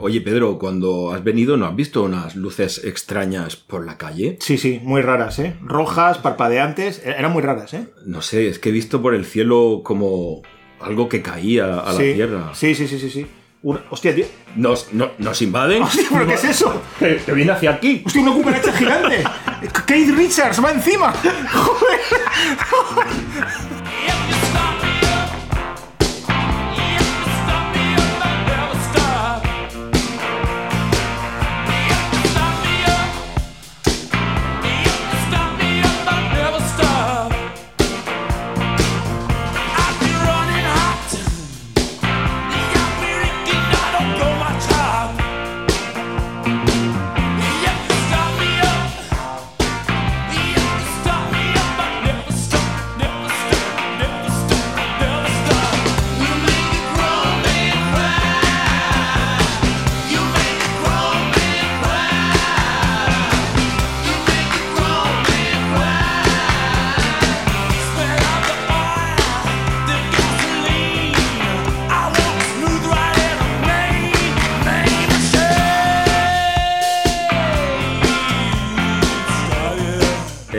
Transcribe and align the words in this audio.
Oye, 0.00 0.20
Pedro, 0.20 0.58
cuando 0.58 1.12
has 1.12 1.24
venido, 1.24 1.56
¿no 1.56 1.66
has 1.66 1.74
visto 1.76 2.02
unas 2.04 2.36
luces 2.36 2.82
extrañas 2.84 3.56
por 3.56 3.84
la 3.84 3.98
calle? 3.98 4.36
Sí, 4.40 4.56
sí, 4.58 4.80
muy 4.82 5.02
raras, 5.02 5.38
¿eh? 5.38 5.56
Rojas, 5.62 6.18
parpadeantes, 6.18 7.00
e- 7.04 7.10
eran 7.10 7.32
muy 7.32 7.42
raras, 7.42 7.74
¿eh? 7.74 7.88
No 8.06 8.22
sé, 8.22 8.48
es 8.48 8.58
que 8.58 8.68
he 8.68 8.72
visto 8.72 9.02
por 9.02 9.14
el 9.14 9.24
cielo 9.24 9.80
como 9.84 10.42
algo 10.80 11.08
que 11.08 11.20
caía 11.22 11.80
a 11.80 11.92
la 11.92 11.98
sí. 11.98 12.12
tierra. 12.14 12.50
Sí, 12.54 12.74
sí, 12.74 12.86
sí, 12.86 12.98
sí, 13.00 13.10
sí. 13.10 13.26
Una- 13.60 13.82
Hostia, 13.90 14.14
tío. 14.14 14.24
¿Nos, 14.54 14.92
no- 14.92 15.10
¿Nos 15.18 15.42
invaden? 15.42 15.82
Hostia, 15.82 16.04
¿pero 16.12 16.26
qué 16.28 16.34
es 16.34 16.44
eso? 16.44 16.80
Que 17.00 17.32
viene 17.32 17.50
hacia 17.50 17.70
aquí. 17.72 18.02
Hostia, 18.06 18.22
una 18.22 18.32
cucaracha 18.32 18.72
gigante. 18.72 19.24
Kate 19.72 20.12
Richards 20.16 20.62
va 20.64 20.70
encima. 20.70 21.12
Joder. 21.52 21.98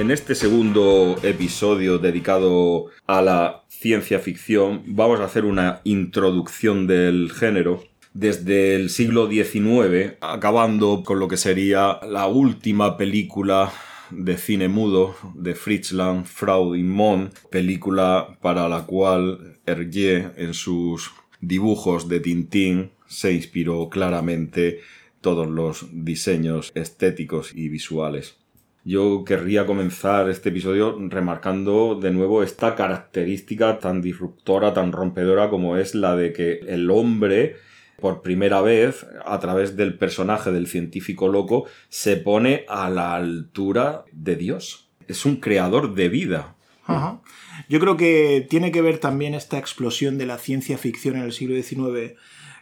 En 0.09 0.13
este 0.13 0.33
segundo 0.33 1.17
episodio 1.21 1.99
dedicado 1.99 2.88
a 3.05 3.21
la 3.21 3.63
ciencia 3.67 4.17
ficción, 4.17 4.81
vamos 4.88 5.19
a 5.19 5.25
hacer 5.25 5.45
una 5.45 5.81
introducción 5.83 6.88
del 6.88 7.31
género 7.31 7.83
desde 8.16 8.73
el 8.73 8.89
siglo 8.89 9.29
XIX, 9.29 10.16
acabando 10.19 11.03
con 11.03 11.19
lo 11.19 11.27
que 11.27 11.38
sería 11.38 11.99
la 12.01 12.25
última 12.25 12.97
película 12.97 13.71
de 14.09 14.35
cine 14.38 14.67
mudo 14.67 15.16
de 15.35 15.53
Fritzland, 15.53 16.25
Frau 16.25 16.73
im 16.73 16.89
Mond, 16.89 17.31
película 17.51 18.35
para 18.41 18.67
la 18.67 18.88
cual 18.88 19.59
Hergé 19.67 20.31
en 20.38 20.55
sus 20.55 21.11
dibujos 21.39 22.09
de 22.09 22.19
Tintín 22.19 22.89
se 23.05 23.31
inspiró 23.31 23.89
claramente 23.89 24.79
todos 25.21 25.47
los 25.47 25.85
diseños 25.91 26.71
estéticos 26.73 27.53
y 27.53 27.69
visuales. 27.69 28.39
Yo 28.85 29.23
querría 29.25 29.66
comenzar 29.66 30.30
este 30.30 30.49
episodio 30.49 30.97
remarcando 31.09 31.95
de 31.95 32.11
nuevo 32.11 32.44
esta 32.44 32.75
característica 32.75 33.77
tan 33.80 34.02
disruptora, 34.02 34.73
tan 34.73 34.91
rompedora 34.91 35.49
como 35.49 35.77
es 35.77 35.95
la 35.95 36.16
de 36.16 36.31
que 36.31 36.59
el 36.67 36.89
hombre, 36.89 37.57
por 38.00 38.22
primera 38.22 38.61
vez, 38.61 39.05
a 39.25 39.39
través 39.39 39.75
del 39.75 39.97
personaje 39.97 40.52
del 40.52 40.67
científico 40.67 41.27
loco, 41.27 41.66
se 41.89 42.16
pone 42.16 42.66
a 42.69 42.89
la 42.89 43.16
altura 43.16 44.05
de 44.13 44.38
Dios. 44.38 44.89
Es 45.07 45.25
un 45.25 45.38
creador 45.38 45.94
de 45.94 46.07
vida. 46.07 46.55
Ajá. 46.85 47.22
Yo 47.67 47.79
creo 47.79 47.97
que 47.97 48.47
tiene 48.50 48.72
que 48.72 48.81
ver 48.81 49.00
también 49.00 49.34
esta 49.34 49.57
explosión 49.57 50.17
de 50.17 50.25
la 50.25 50.38
ciencia 50.38 50.78
ficción 50.78 51.17
en 51.17 51.23
el 51.23 51.34
siglo 51.34 51.61
XIX 51.61 52.17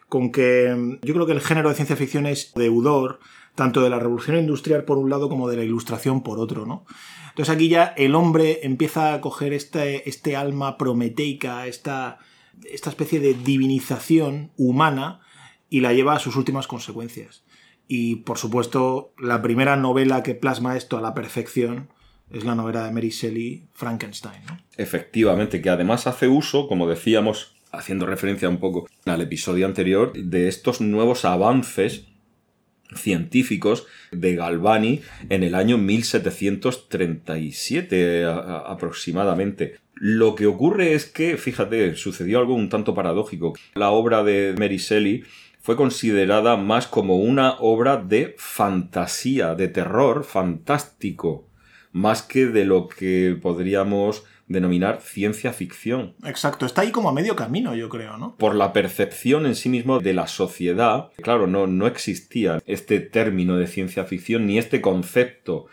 con 0.09 0.31
que 0.31 0.73
mm, 0.75 0.99
yo 1.05 1.13
creo 1.13 1.25
que 1.25 1.33
el 1.33 1.41
género 1.41 1.69
de 1.69 1.75
ciencia 1.75 1.95
ficción 1.95 2.25
es 2.25 2.53
deudor 2.55 3.19
tanto 3.57 3.81
de 3.81 3.89
la 3.89 3.97
revolución 3.97 4.37
industrial 4.37 4.83
por 4.83 4.99
un 4.99 5.09
lado 5.09 5.29
como 5.29 5.49
de 5.49 5.57
la 5.57 5.63
ilustración 5.63 6.21
por 6.21 6.37
otro, 6.37 6.67
¿no? 6.67 6.85
Entonces 7.29 7.53
aquí 7.53 7.69
ya 7.69 7.85
el 7.97 8.13
hombre 8.13 8.59
empieza 8.61 9.15
a 9.15 9.19
coger 9.19 9.51
este, 9.51 10.07
este 10.07 10.35
alma 10.35 10.77
prometeica, 10.77 11.65
esta, 11.65 12.19
esta 12.71 12.91
especie 12.91 13.19
de 13.19 13.33
divinización 13.33 14.51
humana 14.57 15.21
y 15.71 15.81
la 15.81 15.91
lleva 15.91 16.13
a 16.13 16.19
sus 16.19 16.35
últimas 16.35 16.67
consecuencias. 16.67 17.45
Y 17.87 18.17
por 18.17 18.37
supuesto, 18.37 19.15
la 19.17 19.41
primera 19.41 19.75
novela 19.75 20.21
que 20.21 20.35
plasma 20.35 20.77
esto 20.77 20.95
a 20.95 21.01
la 21.01 21.15
perfección 21.15 21.89
es 22.29 22.45
la 22.45 22.53
novela 22.53 22.83
de 22.83 22.91
Mary 22.91 23.09
Shelley, 23.09 23.69
Frankenstein. 23.73 24.43
¿no? 24.47 24.59
Efectivamente, 24.77 25.63
que 25.63 25.71
además 25.71 26.05
hace 26.05 26.27
uso, 26.27 26.67
como 26.67 26.87
decíamos, 26.87 27.55
haciendo 27.71 28.05
referencia 28.05 28.49
un 28.49 28.59
poco 28.59 28.87
al 29.05 29.21
episodio 29.21 29.65
anterior, 29.65 30.13
de 30.13 30.47
estos 30.47 30.79
nuevos 30.79 31.25
avances 31.25 32.05
científicos 32.95 33.85
de 34.11 34.35
Galvani 34.35 35.01
en 35.29 35.43
el 35.43 35.55
año 35.55 35.77
1737 35.77 38.25
a- 38.25 38.33
a- 38.35 38.71
aproximadamente. 38.71 39.75
Lo 39.95 40.35
que 40.35 40.45
ocurre 40.45 40.93
es 40.93 41.05
que, 41.05 41.37
fíjate, 41.37 41.95
sucedió 41.95 42.39
algo 42.39 42.53
un 42.53 42.69
tanto 42.69 42.93
paradójico. 42.93 43.53
La 43.73 43.89
obra 43.89 44.23
de 44.23 44.53
Mary 44.57 44.77
Shelley 44.77 45.23
fue 45.59 45.75
considerada 45.75 46.55
más 46.55 46.87
como 46.87 47.17
una 47.17 47.55
obra 47.59 47.97
de 47.97 48.35
fantasía, 48.37 49.55
de 49.55 49.67
terror 49.67 50.23
fantástico, 50.23 51.47
más 51.91 52.21
que 52.21 52.45
de 52.45 52.65
lo 52.65 52.87
que 52.87 53.37
podríamos 53.41 54.23
denominar 54.47 55.01
ciencia 55.01 55.51
ficción 55.51 56.15
Exacto, 56.23 56.65
está 56.65 56.81
ahí 56.81 56.91
como 56.91 57.09
a 57.09 57.13
medio 57.13 57.35
camino, 57.35 57.75
yo 57.75 57.89
creo, 57.89 58.17
¿no? 58.17 58.35
por 58.37 58.55
la 58.55 58.73
percepción 58.73 59.45
en 59.45 59.55
sí 59.55 59.69
mismo 59.69 59.99
de 59.99 60.13
la 60.13 60.27
sociedad. 60.27 61.09
Claro, 61.21 61.47
no, 61.47 61.67
no 61.67 61.87
existía 61.87 62.61
este 62.65 62.99
término 62.99 63.57
de 63.57 63.67
ciencia 63.67 64.05
ficción 64.05 64.45
ni 64.47 64.57
este 64.57 64.81
concepto 64.81 65.67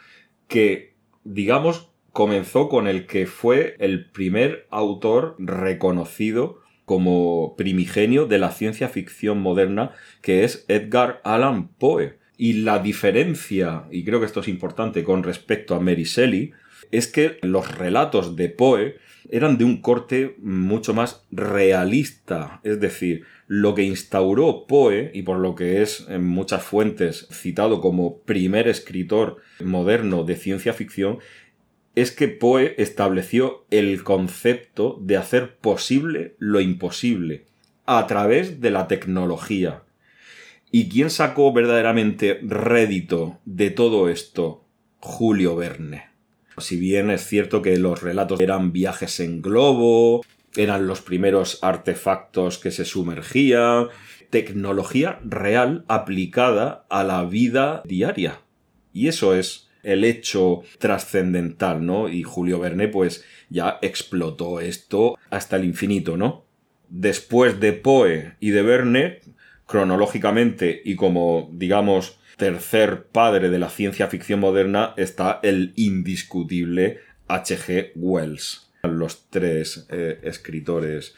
que, 0.49 0.95
digamos, 1.25 1.91
comenzó 2.13 2.69
con 2.69 2.87
el 2.87 3.07
que 3.07 3.27
fue 3.27 3.77
el 3.79 4.11
primer 4.11 4.67
autor 4.71 5.37
reconocido 5.39 6.61
como 6.85 7.57
primigenio 7.57 8.27
de 8.27 8.39
la 8.39 8.51
ciencia 8.51 8.89
ficción 8.89 9.41
moderna, 9.41 9.93
que 10.21 10.45
es 10.45 10.65
Edgar 10.69 11.21
Allan 11.25 11.69
Poe. 11.69 12.19
Y 12.37 12.55
la 12.55 12.79
diferencia, 12.81 13.85
y 13.91 14.05
creo 14.05 14.21
que 14.21 14.27
esto 14.27 14.41
es 14.41 14.49
importante 14.49 15.05
con 15.05 15.23
respecto 15.23 15.75
a 15.75 15.81
Mary 15.81 16.05
Shelley, 16.05 16.53
es 16.91 17.07
que 17.07 17.39
los 17.43 17.77
relatos 17.77 18.37
de 18.37 18.49
Poe 18.49 18.97
eran 19.31 19.59
de 19.59 19.65
un 19.65 19.81
corte 19.81 20.37
mucho 20.39 20.95
más 20.95 21.25
realista. 21.31 22.61
Es 22.63 22.81
decir, 22.81 23.25
lo 23.47 23.75
que 23.75 23.83
instauró 23.83 24.67
Poe, 24.67 25.11
y 25.15 25.23
por 25.23 25.39
lo 25.39 25.55
que 25.55 25.83
es 25.83 26.07
en 26.09 26.25
muchas 26.25 26.63
fuentes 26.63 27.27
citado 27.33 27.81
como 27.81 28.19
primer 28.19 28.69
escritor 28.69 29.39
moderno 29.63 30.25
de 30.25 30.37
ciencia 30.37 30.73
ficción, 30.73 31.19
es 31.95 32.11
que 32.11 32.29
Poe 32.29 32.75
estableció 32.79 33.65
el 33.71 34.03
concepto 34.03 34.99
de 35.01 35.17
hacer 35.17 35.57
posible 35.57 36.35
lo 36.39 36.61
imposible 36.61 37.47
a 37.87 38.07
través 38.07 38.61
de 38.61 38.71
la 38.71 38.89
tecnología. 38.89 39.83
¿Y 40.71 40.89
quién 40.89 41.11
sacó 41.11 41.53
verdaderamente 41.53 42.41
rédito 42.43 43.39
de 43.45 43.71
todo 43.71 44.09
esto? 44.09 44.65
Julio 44.99 45.55
Verne. 45.55 46.14
Si 46.59 46.77
bien 46.77 47.11
es 47.11 47.27
cierto 47.27 47.63
que 47.63 47.77
los 47.79 48.03
relatos 48.03 48.41
eran 48.41 48.73
viajes 48.73 49.21
en 49.21 49.43
globo, 49.43 50.25
eran 50.57 50.87
los 50.87 51.01
primeros 51.01 51.59
artefactos 51.63 52.59
que 52.59 52.71
se 52.71 52.85
sumergían, 52.85 53.89
tecnología 54.31 55.21
real 55.25 55.85
aplicada 55.89 56.87
a 56.89 57.05
la 57.05 57.25
vida 57.25 57.83
diaria. 57.85 58.41
Y 58.93 59.09
eso 59.09 59.35
es 59.35 59.69
el 59.83 60.05
hecho 60.05 60.63
trascendental, 60.79 61.85
¿no? 61.85 62.09
Y 62.09 62.23
Julio 62.23 62.59
Verne 62.59 62.89
pues 62.89 63.25
ya 63.51 63.79
explotó 63.83 64.61
esto 64.61 65.19
hasta 65.31 65.57
el 65.57 65.65
infinito, 65.65 66.17
¿no? 66.17 66.47
Después 66.89 67.61
de 67.61 67.73
Poe 67.73 68.35
y 68.41 68.51
de 68.51 68.63
Verne, 68.63 69.21
cronológicamente 69.67 70.81
y 70.85 70.97
como, 70.97 71.51
digamos, 71.53 72.19
tercer 72.37 73.07
padre 73.07 73.51
de 73.51 73.59
la 73.59 73.71
ciencia 73.71 74.09
ficción 74.09 74.41
moderna 74.41 74.95
está 74.97 75.41
el 75.43 75.73
indiscutible 75.77 76.99
H.G. 77.29 77.93
Wells. 77.97 78.71
Los 78.83 79.31
tres 79.31 79.87
eh, 79.91 80.21
escritores 80.23 81.15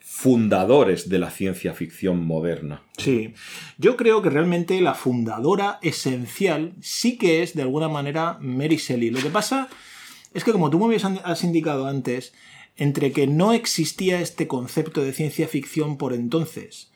fundadores 0.00 1.08
de 1.08 1.18
la 1.18 1.30
ciencia 1.30 1.74
ficción 1.74 2.24
moderna. 2.24 2.82
Sí, 2.96 3.34
yo 3.78 3.96
creo 3.96 4.22
que 4.22 4.30
realmente 4.30 4.80
la 4.80 4.94
fundadora 4.94 5.78
esencial 5.82 6.74
sí 6.80 7.18
que 7.18 7.42
es 7.42 7.54
de 7.54 7.62
alguna 7.62 7.88
manera 7.88 8.38
Mary 8.40 8.76
Shelley. 8.76 9.10
Lo 9.10 9.20
que 9.20 9.30
pasa 9.30 9.68
es 10.32 10.44
que 10.44 10.52
como 10.52 10.70
tú 10.70 10.78
me 10.86 10.96
has 10.96 11.44
indicado 11.44 11.86
antes, 11.86 12.34
entre 12.76 13.12
que 13.12 13.26
no 13.26 13.52
existía 13.52 14.20
este 14.20 14.46
concepto 14.46 15.02
de 15.02 15.12
ciencia 15.12 15.48
ficción 15.48 15.96
por 15.96 16.12
entonces 16.12 16.92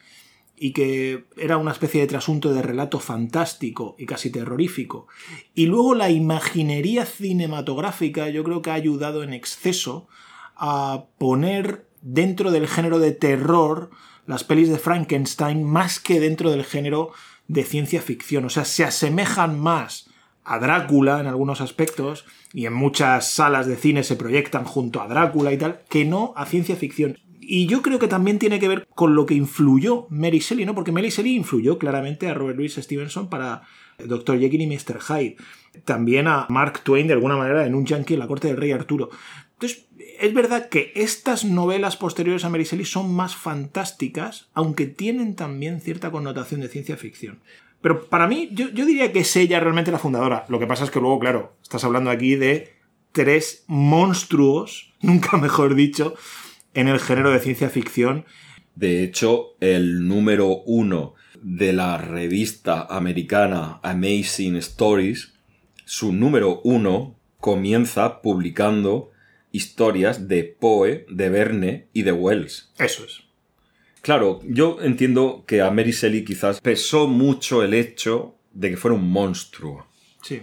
y 0.62 0.74
que 0.74 1.24
era 1.38 1.56
una 1.56 1.72
especie 1.72 2.02
de 2.02 2.06
trasunto 2.06 2.52
de 2.52 2.60
relato 2.60 3.00
fantástico 3.00 3.96
y 3.98 4.04
casi 4.04 4.28
terrorífico. 4.30 5.08
Y 5.54 5.64
luego 5.64 5.94
la 5.94 6.10
imaginería 6.10 7.06
cinematográfica 7.06 8.28
yo 8.28 8.44
creo 8.44 8.60
que 8.60 8.70
ha 8.70 8.74
ayudado 8.74 9.22
en 9.22 9.32
exceso 9.32 10.06
a 10.54 11.06
poner 11.16 11.86
dentro 12.02 12.50
del 12.50 12.68
género 12.68 12.98
de 12.98 13.12
terror 13.12 13.90
las 14.26 14.44
pelis 14.44 14.68
de 14.68 14.78
Frankenstein 14.78 15.64
más 15.64 15.98
que 15.98 16.20
dentro 16.20 16.50
del 16.50 16.64
género 16.64 17.12
de 17.48 17.64
ciencia 17.64 18.02
ficción. 18.02 18.44
O 18.44 18.50
sea, 18.50 18.66
se 18.66 18.84
asemejan 18.84 19.58
más 19.58 20.10
a 20.44 20.58
Drácula 20.58 21.20
en 21.20 21.26
algunos 21.26 21.62
aspectos 21.62 22.26
y 22.52 22.66
en 22.66 22.74
muchas 22.74 23.30
salas 23.30 23.66
de 23.66 23.76
cine 23.76 24.04
se 24.04 24.16
proyectan 24.16 24.66
junto 24.66 25.00
a 25.00 25.08
Drácula 25.08 25.54
y 25.54 25.56
tal, 25.56 25.80
que 25.88 26.04
no 26.04 26.34
a 26.36 26.44
ciencia 26.44 26.76
ficción. 26.76 27.18
Y 27.40 27.66
yo 27.66 27.82
creo 27.82 27.98
que 27.98 28.08
también 28.08 28.38
tiene 28.38 28.60
que 28.60 28.68
ver 28.68 28.86
con 28.94 29.14
lo 29.14 29.26
que 29.26 29.34
influyó 29.34 30.06
Mary 30.10 30.40
Shelley, 30.40 30.66
¿no? 30.66 30.74
Porque 30.74 30.92
Mary 30.92 31.08
Shelley 31.08 31.34
influyó 31.34 31.78
claramente 31.78 32.28
a 32.28 32.34
Robert 32.34 32.58
Louis 32.58 32.74
Stevenson 32.74 33.28
para 33.28 33.62
Dr. 33.98 34.38
Jekyll 34.38 34.60
y 34.60 34.66
Mr. 34.66 35.00
Hyde. 35.00 35.36
También 35.84 36.28
a 36.28 36.46
Mark 36.48 36.80
Twain, 36.82 37.06
de 37.06 37.14
alguna 37.14 37.36
manera, 37.36 37.66
en 37.66 37.74
un 37.74 37.86
yankee 37.86 38.14
en 38.14 38.20
la 38.20 38.26
corte 38.26 38.48
del 38.48 38.56
rey 38.56 38.72
Arturo. 38.72 39.10
Entonces, 39.54 39.86
es 40.18 40.34
verdad 40.34 40.68
que 40.68 40.92
estas 40.94 41.44
novelas 41.44 41.96
posteriores 41.96 42.44
a 42.44 42.50
Mary 42.50 42.64
Shelley 42.64 42.84
son 42.84 43.14
más 43.14 43.36
fantásticas, 43.36 44.48
aunque 44.54 44.86
tienen 44.86 45.34
también 45.34 45.80
cierta 45.80 46.10
connotación 46.10 46.60
de 46.60 46.68
ciencia 46.68 46.96
ficción. 46.96 47.40
Pero 47.80 48.06
para 48.06 48.26
mí, 48.26 48.50
yo, 48.52 48.68
yo, 48.68 48.84
diría 48.84 49.12
que 49.12 49.20
es 49.20 49.36
ella 49.36 49.60
realmente 49.60 49.90
la 49.90 49.98
fundadora. 49.98 50.44
Lo 50.48 50.58
que 50.58 50.66
pasa 50.66 50.84
es 50.84 50.90
que 50.90 51.00
luego, 51.00 51.18
claro, 51.18 51.54
estás 51.62 51.84
hablando 51.84 52.10
aquí 52.10 52.36
de 52.36 52.74
tres 53.12 53.64
monstruos, 53.66 54.92
nunca 55.00 55.36
mejor 55.36 55.74
dicho, 55.74 56.14
en 56.74 56.88
el 56.88 56.98
género 57.00 57.30
de 57.30 57.40
ciencia 57.40 57.68
ficción. 57.68 58.24
De 58.74 59.02
hecho, 59.02 59.56
el 59.60 60.06
número 60.06 60.62
uno 60.64 61.14
de 61.42 61.72
la 61.72 61.98
revista 61.98 62.86
americana 62.88 63.80
Amazing 63.82 64.56
Stories, 64.56 65.34
su 65.84 66.12
número 66.12 66.60
uno 66.64 67.18
comienza 67.38 68.20
publicando 68.20 69.10
historias 69.52 70.28
de 70.28 70.44
Poe, 70.44 71.06
de 71.08 71.28
Verne 71.28 71.88
y 71.92 72.02
de 72.02 72.12
Wells. 72.12 72.72
Eso 72.78 73.04
es. 73.04 73.22
Claro, 74.02 74.40
yo 74.46 74.78
entiendo 74.80 75.44
que 75.46 75.60
a 75.60 75.70
Mary 75.70 75.92
Shelley 75.92 76.24
quizás 76.24 76.60
pesó 76.60 77.06
mucho 77.06 77.62
el 77.62 77.74
hecho 77.74 78.36
de 78.52 78.70
que 78.70 78.76
fuera 78.76 78.94
un 78.94 79.10
monstruo. 79.10 79.86
Sí. 80.22 80.42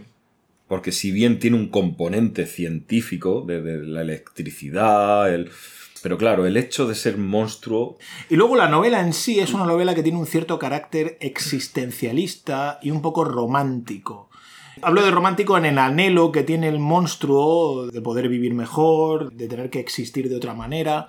Porque 0.68 0.92
si 0.92 1.12
bien 1.12 1.40
tiene 1.40 1.58
un 1.58 1.70
componente 1.70 2.46
científico 2.46 3.44
de, 3.48 3.62
de 3.62 3.86
la 3.86 4.02
electricidad, 4.02 5.34
el, 5.34 5.50
pero 6.08 6.18
claro, 6.18 6.46
el 6.46 6.56
hecho 6.56 6.88
de 6.88 6.96
ser 6.96 7.18
monstruo... 7.18 7.98
Y 8.30 8.38
luego 8.38 8.56
la 8.56 8.70
novela 8.70 9.02
en 9.02 9.12
sí 9.12 9.42
es 9.42 9.54
una 9.54 9.66
novela 9.66 9.94
que 9.94 10.04
tiene 10.04 10.18
un 10.18 10.26
cierto 10.26 10.58
carácter 10.58 11.18
existencialista 11.20 12.80
y 12.82 12.92
un 12.92 13.02
poco 13.02 13.26
romántico. 13.26 14.30
Hablo 14.82 15.04
de 15.04 15.12
romántico 15.12 15.58
en 15.58 15.66
el 15.66 15.78
anhelo 15.78 16.32
que 16.32 16.44
tiene 16.44 16.70
el 16.70 16.80
monstruo 16.80 17.88
de 17.88 18.02
poder 18.02 18.30
vivir 18.30 18.54
mejor, 18.54 19.34
de 19.34 19.50
tener 19.50 19.70
que 19.70 19.82
existir 19.82 20.30
de 20.30 20.38
otra 20.38 20.54
manera. 20.54 21.08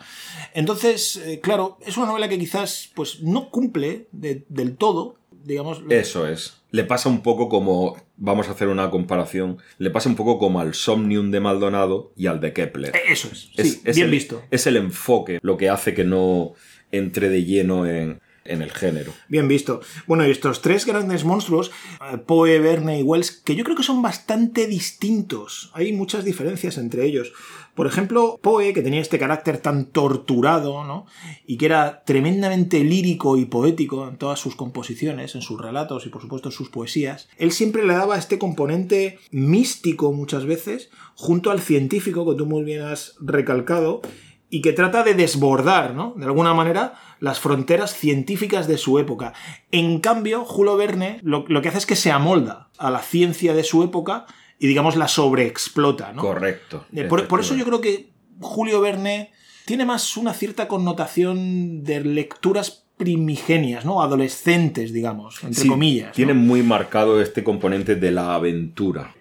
Entonces, 0.52 1.14
eh, 1.18 1.38
claro, 1.38 1.78
es 1.86 1.96
una 1.96 2.08
novela 2.08 2.28
que 2.28 2.40
quizás 2.40 2.90
pues, 2.96 3.22
no 3.22 3.50
cumple 3.50 4.08
del 4.10 4.76
todo, 4.76 5.14
digamos. 5.44 5.82
Eso 5.90 6.26
es. 6.26 6.62
Le 6.70 6.84
pasa 6.84 7.08
un 7.08 7.22
poco 7.22 7.48
como, 7.48 7.96
vamos 8.16 8.48
a 8.48 8.52
hacer 8.52 8.68
una 8.68 8.90
comparación, 8.90 9.58
le 9.78 9.90
pasa 9.90 10.08
un 10.08 10.16
poco 10.16 10.38
como 10.38 10.60
al 10.60 10.74
Somnium 10.74 11.30
de 11.30 11.40
Maldonado 11.40 12.12
y 12.16 12.26
al 12.26 12.40
de 12.40 12.52
Kepler. 12.52 12.94
Eh, 12.94 13.00
eso 13.08 13.28
es, 13.32 13.50
sí, 13.56 13.80
bien 13.84 14.06
el, 14.06 14.10
visto. 14.10 14.42
Es 14.50 14.66
el 14.66 14.76
enfoque 14.76 15.38
lo 15.42 15.56
que 15.56 15.70
hace 15.70 15.94
que 15.94 16.04
no 16.04 16.52
entre 16.92 17.30
de 17.30 17.44
lleno 17.44 17.86
en, 17.86 18.20
en 18.48 18.62
el 18.62 18.72
género. 18.72 19.12
Bien 19.28 19.46
visto. 19.46 19.80
Bueno, 20.06 20.26
y 20.26 20.30
estos 20.30 20.62
tres 20.62 20.86
grandes 20.86 21.24
monstruos, 21.24 21.70
eh, 22.12 22.18
Poe, 22.18 22.58
Verne 22.58 23.00
y 23.00 23.02
Wells, 23.02 23.30
que 23.30 23.54
yo 23.54 23.64
creo 23.64 23.76
que 23.76 23.82
son 23.82 24.02
bastante 24.02 24.66
distintos. 24.66 25.70
Hay 25.74 25.92
muchas 25.92 26.24
diferencias 26.24 26.78
entre 26.78 27.04
ellos. 27.04 27.32
Por 27.74 27.86
ejemplo, 27.86 28.40
Poe, 28.42 28.72
que 28.72 28.82
tenía 28.82 29.00
este 29.00 29.20
carácter 29.20 29.58
tan 29.58 29.84
torturado, 29.84 30.82
¿no? 30.84 31.06
Y 31.46 31.58
que 31.58 31.66
era 31.66 32.02
tremendamente 32.04 32.82
lírico 32.82 33.36
y 33.36 33.44
poético 33.44 34.08
en 34.08 34.16
todas 34.16 34.40
sus 34.40 34.56
composiciones, 34.56 35.36
en 35.36 35.42
sus 35.42 35.60
relatos 35.60 36.04
y 36.04 36.08
por 36.08 36.20
supuesto 36.20 36.48
en 36.48 36.52
sus 36.52 36.70
poesías, 36.70 37.28
él 37.36 37.52
siempre 37.52 37.86
le 37.86 37.94
daba 37.94 38.18
este 38.18 38.38
componente 38.38 39.20
místico 39.30 40.12
muchas 40.12 40.44
veces, 40.44 40.90
junto 41.14 41.52
al 41.52 41.60
científico 41.60 42.28
que 42.28 42.36
tú 42.36 42.46
muy 42.46 42.64
bien 42.64 42.82
has 42.82 43.14
recalcado, 43.20 44.02
y 44.50 44.62
que 44.62 44.72
trata 44.72 45.02
de 45.02 45.14
desbordar, 45.14 45.94
¿no? 45.94 46.14
De 46.16 46.24
alguna 46.24 46.54
manera, 46.54 46.94
las 47.20 47.40
fronteras 47.40 47.94
científicas 47.94 48.68
de 48.68 48.78
su 48.78 48.98
época. 48.98 49.34
En 49.70 50.00
cambio, 50.00 50.44
Julio 50.44 50.76
Verne 50.76 51.20
lo, 51.22 51.44
que 51.44 51.68
hace 51.68 51.78
es 51.78 51.86
que 51.86 51.96
se 51.96 52.10
amolda 52.10 52.68
a 52.78 52.90
la 52.90 53.02
ciencia 53.02 53.54
de 53.54 53.64
su 53.64 53.82
época 53.82 54.26
y, 54.58 54.66
digamos, 54.66 54.96
la 54.96 55.08
sobreexplota, 55.08 56.12
¿no? 56.12 56.22
Correcto. 56.22 56.86
Eh, 56.92 57.04
por, 57.04 57.26
por 57.28 57.40
eso 57.40 57.54
yo 57.54 57.64
creo 57.64 57.80
que 57.80 58.10
Julio 58.40 58.80
Verne 58.80 59.30
tiene 59.64 59.84
más 59.84 60.16
una 60.16 60.32
cierta 60.32 60.68
connotación 60.68 61.84
de 61.84 62.00
lecturas 62.00 62.84
primigenias, 62.96 63.84
¿no? 63.84 64.02
Adolescentes, 64.02 64.92
digamos, 64.92 65.42
entre 65.44 65.66
comillas. 65.66 66.12
Tiene 66.12 66.34
muy 66.34 66.62
marcado 66.62 67.20
este 67.22 67.44
componente 67.44 67.94
de 67.94 68.10
la 68.10 68.34
aventura 68.34 69.14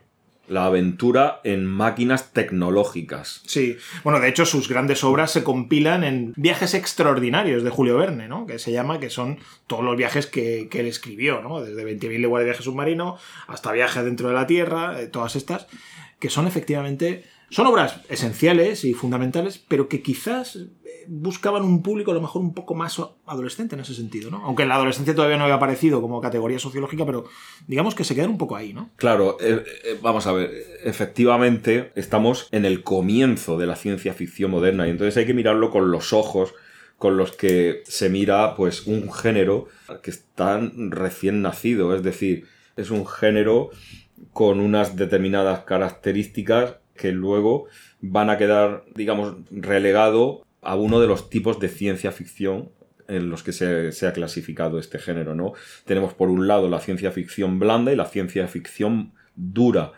la 0.47 0.65
aventura 0.65 1.41
en 1.43 1.65
máquinas 1.65 2.31
tecnológicas. 2.31 3.41
Sí, 3.45 3.77
bueno, 4.03 4.19
de 4.19 4.29
hecho 4.29 4.45
sus 4.45 4.69
grandes 4.69 5.03
obras 5.03 5.31
se 5.31 5.43
compilan 5.43 6.03
en 6.03 6.33
Viajes 6.35 6.73
Extraordinarios 6.73 7.63
de 7.63 7.69
Julio 7.69 7.97
Verne, 7.97 8.27
¿no? 8.27 8.45
Que 8.45 8.59
se 8.59 8.71
llama, 8.71 8.99
que 8.99 9.09
son 9.09 9.39
todos 9.67 9.83
los 9.83 9.97
viajes 9.97 10.27
que, 10.27 10.69
él 10.71 10.85
escribió, 10.85 11.41
¿no? 11.41 11.61
Desde 11.61 11.83
20.000 11.83 12.19
leguas 12.19 12.41
de 12.41 12.45
viaje 12.45 12.63
submarino 12.63 13.17
hasta 13.47 13.71
Viaje 13.71 14.03
dentro 14.03 14.27
de 14.27 14.35
la 14.35 14.47
Tierra, 14.47 15.01
eh, 15.01 15.07
todas 15.07 15.35
estas, 15.35 15.67
que 16.19 16.29
son 16.29 16.47
efectivamente 16.47 17.23
son 17.49 17.67
obras 17.67 18.01
esenciales 18.09 18.83
y 18.83 18.93
fundamentales, 18.93 19.63
pero 19.67 19.87
que 19.87 20.01
quizás 20.01 20.55
eh, 20.57 21.05
buscaban 21.07 21.63
un 21.63 21.81
público 21.81 22.11
a 22.11 22.13
lo 22.13 22.21
mejor 22.21 22.41
un 22.41 22.53
poco 22.53 22.75
más 22.75 23.01
adolescente 23.25 23.75
en 23.75 23.81
ese 23.81 23.93
sentido, 23.93 24.29
¿no? 24.29 24.43
Aunque 24.43 24.65
la 24.65 24.75
adolescencia 24.75 25.15
todavía 25.15 25.37
no 25.37 25.43
había 25.43 25.55
aparecido 25.55 26.01
como 26.01 26.19
categoría 26.19 26.59
sociológica, 26.59 27.05
pero 27.05 27.25
digamos 27.65 27.95
que 27.95 28.03
se 28.03 28.15
quedan 28.15 28.31
un 28.31 28.37
poco 28.37 28.55
ahí, 28.55 28.73
¿no? 28.73 28.89
Claro, 28.97 29.37
eh, 29.39 29.63
eh, 29.85 29.97
vamos 30.01 30.27
a 30.27 30.33
ver, 30.33 30.51
efectivamente 30.83 31.91
estamos 31.95 32.49
en 32.51 32.65
el 32.65 32.83
comienzo 32.83 33.57
de 33.57 33.67
la 33.67 33.75
ciencia 33.75 34.13
ficción 34.13 34.51
moderna 34.51 34.87
y 34.87 34.91
entonces 34.91 35.15
hay 35.15 35.25
que 35.25 35.33
mirarlo 35.33 35.71
con 35.71 35.89
los 35.91 36.13
ojos 36.13 36.53
con 36.97 37.15
los 37.15 37.31
que 37.31 37.83
se 37.85 38.09
mira 38.09 38.55
pues 38.55 38.87
un 38.87 39.13
género 39.13 39.67
que 40.01 40.09
está 40.09 40.59
recién 40.73 41.43
nacido, 41.43 41.95
es 41.95 42.01
decir, 42.01 42.47
es 42.75 42.89
un 42.89 43.05
género 43.05 43.69
con 44.33 44.59
unas 44.59 44.95
determinadas 44.95 45.59
características 45.61 46.77
que 46.97 47.13
luego 47.13 47.67
van 48.01 48.29
a 48.29 48.37
quedar, 48.37 48.83
digamos, 48.93 49.35
relegado 49.51 50.45
a 50.61 50.75
uno 50.75 50.99
de 50.99 51.07
los 51.07 51.29
tipos 51.29 51.59
de 51.59 51.69
ciencia 51.69 52.11
ficción 52.11 52.71
en 53.07 53.29
los 53.29 53.43
que 53.43 53.53
se, 53.53 54.07
ha 54.07 54.13
clasificado 54.13 54.79
este 54.79 54.99
género, 54.99 55.33
¿no? 55.33 55.53
Tenemos 55.85 56.13
por 56.13 56.29
un 56.29 56.47
lado 56.47 56.67
la 56.67 56.81
ciencia 56.81 57.11
ficción 57.11 57.59
blanda 57.59 57.93
y 57.93 57.95
la 57.95 58.05
ciencia 58.05 58.47
ficción 58.47 59.13
dura. 59.35 59.93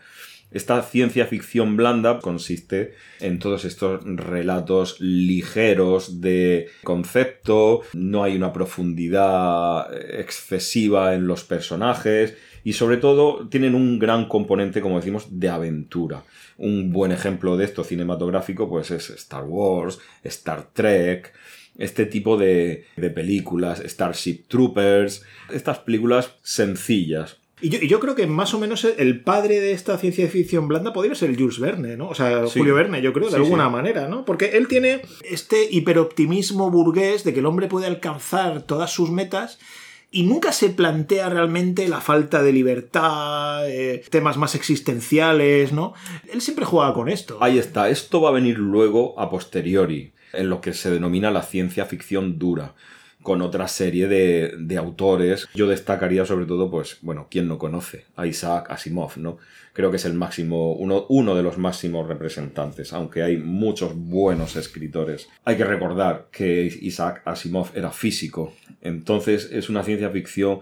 Esta 0.52 0.82
ciencia 0.82 1.26
ficción 1.26 1.76
blanda 1.76 2.18
consiste 2.18 2.94
en 3.20 3.38
todos 3.38 3.64
estos 3.64 4.02
relatos 4.04 5.00
ligeros 5.00 6.20
de 6.20 6.68
concepto, 6.82 7.82
no 7.92 8.24
hay 8.24 8.36
una 8.36 8.52
profundidad 8.52 9.92
excesiva 10.18 11.14
en 11.14 11.28
los 11.28 11.44
personajes 11.44 12.36
y 12.64 12.74
sobre 12.74 12.96
todo 12.96 13.48
tienen 13.48 13.74
un 13.74 13.98
gran 13.98 14.26
componente, 14.26 14.80
como 14.80 14.96
decimos, 14.96 15.38
de 15.38 15.48
aventura. 15.48 16.24
Un 16.58 16.92
buen 16.92 17.12
ejemplo 17.12 17.56
de 17.56 17.64
esto 17.64 17.84
cinematográfico 17.84 18.68
pues 18.68 18.90
es 18.90 19.10
Star 19.10 19.44
Wars, 19.44 19.98
Star 20.24 20.68
Trek, 20.72 21.32
este 21.78 22.06
tipo 22.06 22.36
de, 22.36 22.84
películas, 23.14 23.82
Starship 23.84 24.44
Troopers, 24.48 25.22
estas 25.50 25.78
películas 25.78 26.34
sencillas, 26.42 27.40
y 27.62 27.88
yo, 27.88 28.00
creo 28.00 28.14
que 28.14 28.26
más 28.26 28.54
o 28.54 28.58
menos 28.58 28.84
el 28.84 29.20
padre 29.20 29.60
de 29.60 29.72
esta 29.72 29.98
ciencia 29.98 30.26
ficción 30.28 30.66
blanda 30.66 30.94
podría 30.94 31.14
ser 31.14 31.28
el 31.28 31.36
Jules 31.36 31.58
Verne, 31.58 31.96
¿no? 31.96 32.08
O 32.08 32.14
sea, 32.14 32.46
Julio 32.46 32.74
Verne, 32.74 33.02
yo 33.02 33.12
creo, 33.12 33.28
de 33.28 33.36
alguna 33.36 33.68
manera, 33.68 34.08
¿no? 34.08 34.24
Porque 34.24 34.56
él 34.56 34.66
tiene 34.66 35.02
este 35.22 35.68
hiperoptimismo 35.70 36.70
burgués 36.70 37.22
de 37.22 37.34
que 37.34 37.40
el 37.40 37.46
hombre 37.46 37.66
puede 37.66 37.86
alcanzar 37.86 38.62
todas 38.62 38.90
sus 38.90 39.10
metas 39.10 39.58
y 40.10 40.24
nunca 40.24 40.52
se 40.52 40.70
plantea 40.70 41.28
realmente 41.28 41.86
la 41.88 42.00
falta 42.00 42.42
de 42.42 42.52
libertad, 42.52 43.68
eh, 43.68 44.02
temas 44.10 44.36
más 44.36 44.54
existenciales, 44.54 45.72
¿no? 45.72 45.94
Él 46.32 46.40
siempre 46.40 46.64
juega 46.64 46.92
con 46.94 47.08
esto. 47.08 47.38
Ahí 47.40 47.58
está, 47.58 47.88
esto 47.88 48.20
va 48.20 48.30
a 48.30 48.32
venir 48.32 48.58
luego 48.58 49.18
a 49.20 49.30
posteriori, 49.30 50.12
en 50.32 50.50
lo 50.50 50.60
que 50.60 50.74
se 50.74 50.90
denomina 50.90 51.30
la 51.30 51.42
ciencia 51.42 51.86
ficción 51.86 52.38
dura. 52.38 52.74
Con 53.22 53.42
otra 53.42 53.68
serie 53.68 54.08
de, 54.08 54.54
de, 54.58 54.76
autores. 54.76 55.48
Yo 55.54 55.66
destacaría 55.66 56.24
sobre 56.24 56.46
todo, 56.46 56.70
pues, 56.70 56.98
bueno, 57.02 57.28
¿quién 57.30 57.48
no 57.48 57.58
conoce? 57.58 58.06
A 58.16 58.26
Isaac 58.26 58.70
Asimov, 58.70 59.18
¿no? 59.18 59.38
Creo 59.72 59.90
que 59.90 59.98
es 59.98 60.04
el 60.04 60.14
máximo, 60.14 60.72
uno, 60.72 61.06
uno 61.08 61.34
de 61.34 61.42
los 61.42 61.58
máximos 61.58 62.08
representantes, 62.08 62.92
aunque 62.92 63.22
hay 63.22 63.36
muchos 63.36 63.94
buenos 63.94 64.56
escritores. 64.56 65.28
Hay 65.44 65.56
que 65.56 65.64
recordar 65.64 66.28
que 66.32 66.64
Isaac 66.80 67.22
Asimov 67.24 67.70
era 67.74 67.90
físico, 67.90 68.52
entonces 68.80 69.48
es 69.52 69.68
una 69.68 69.84
ciencia 69.84 70.10
ficción 70.10 70.60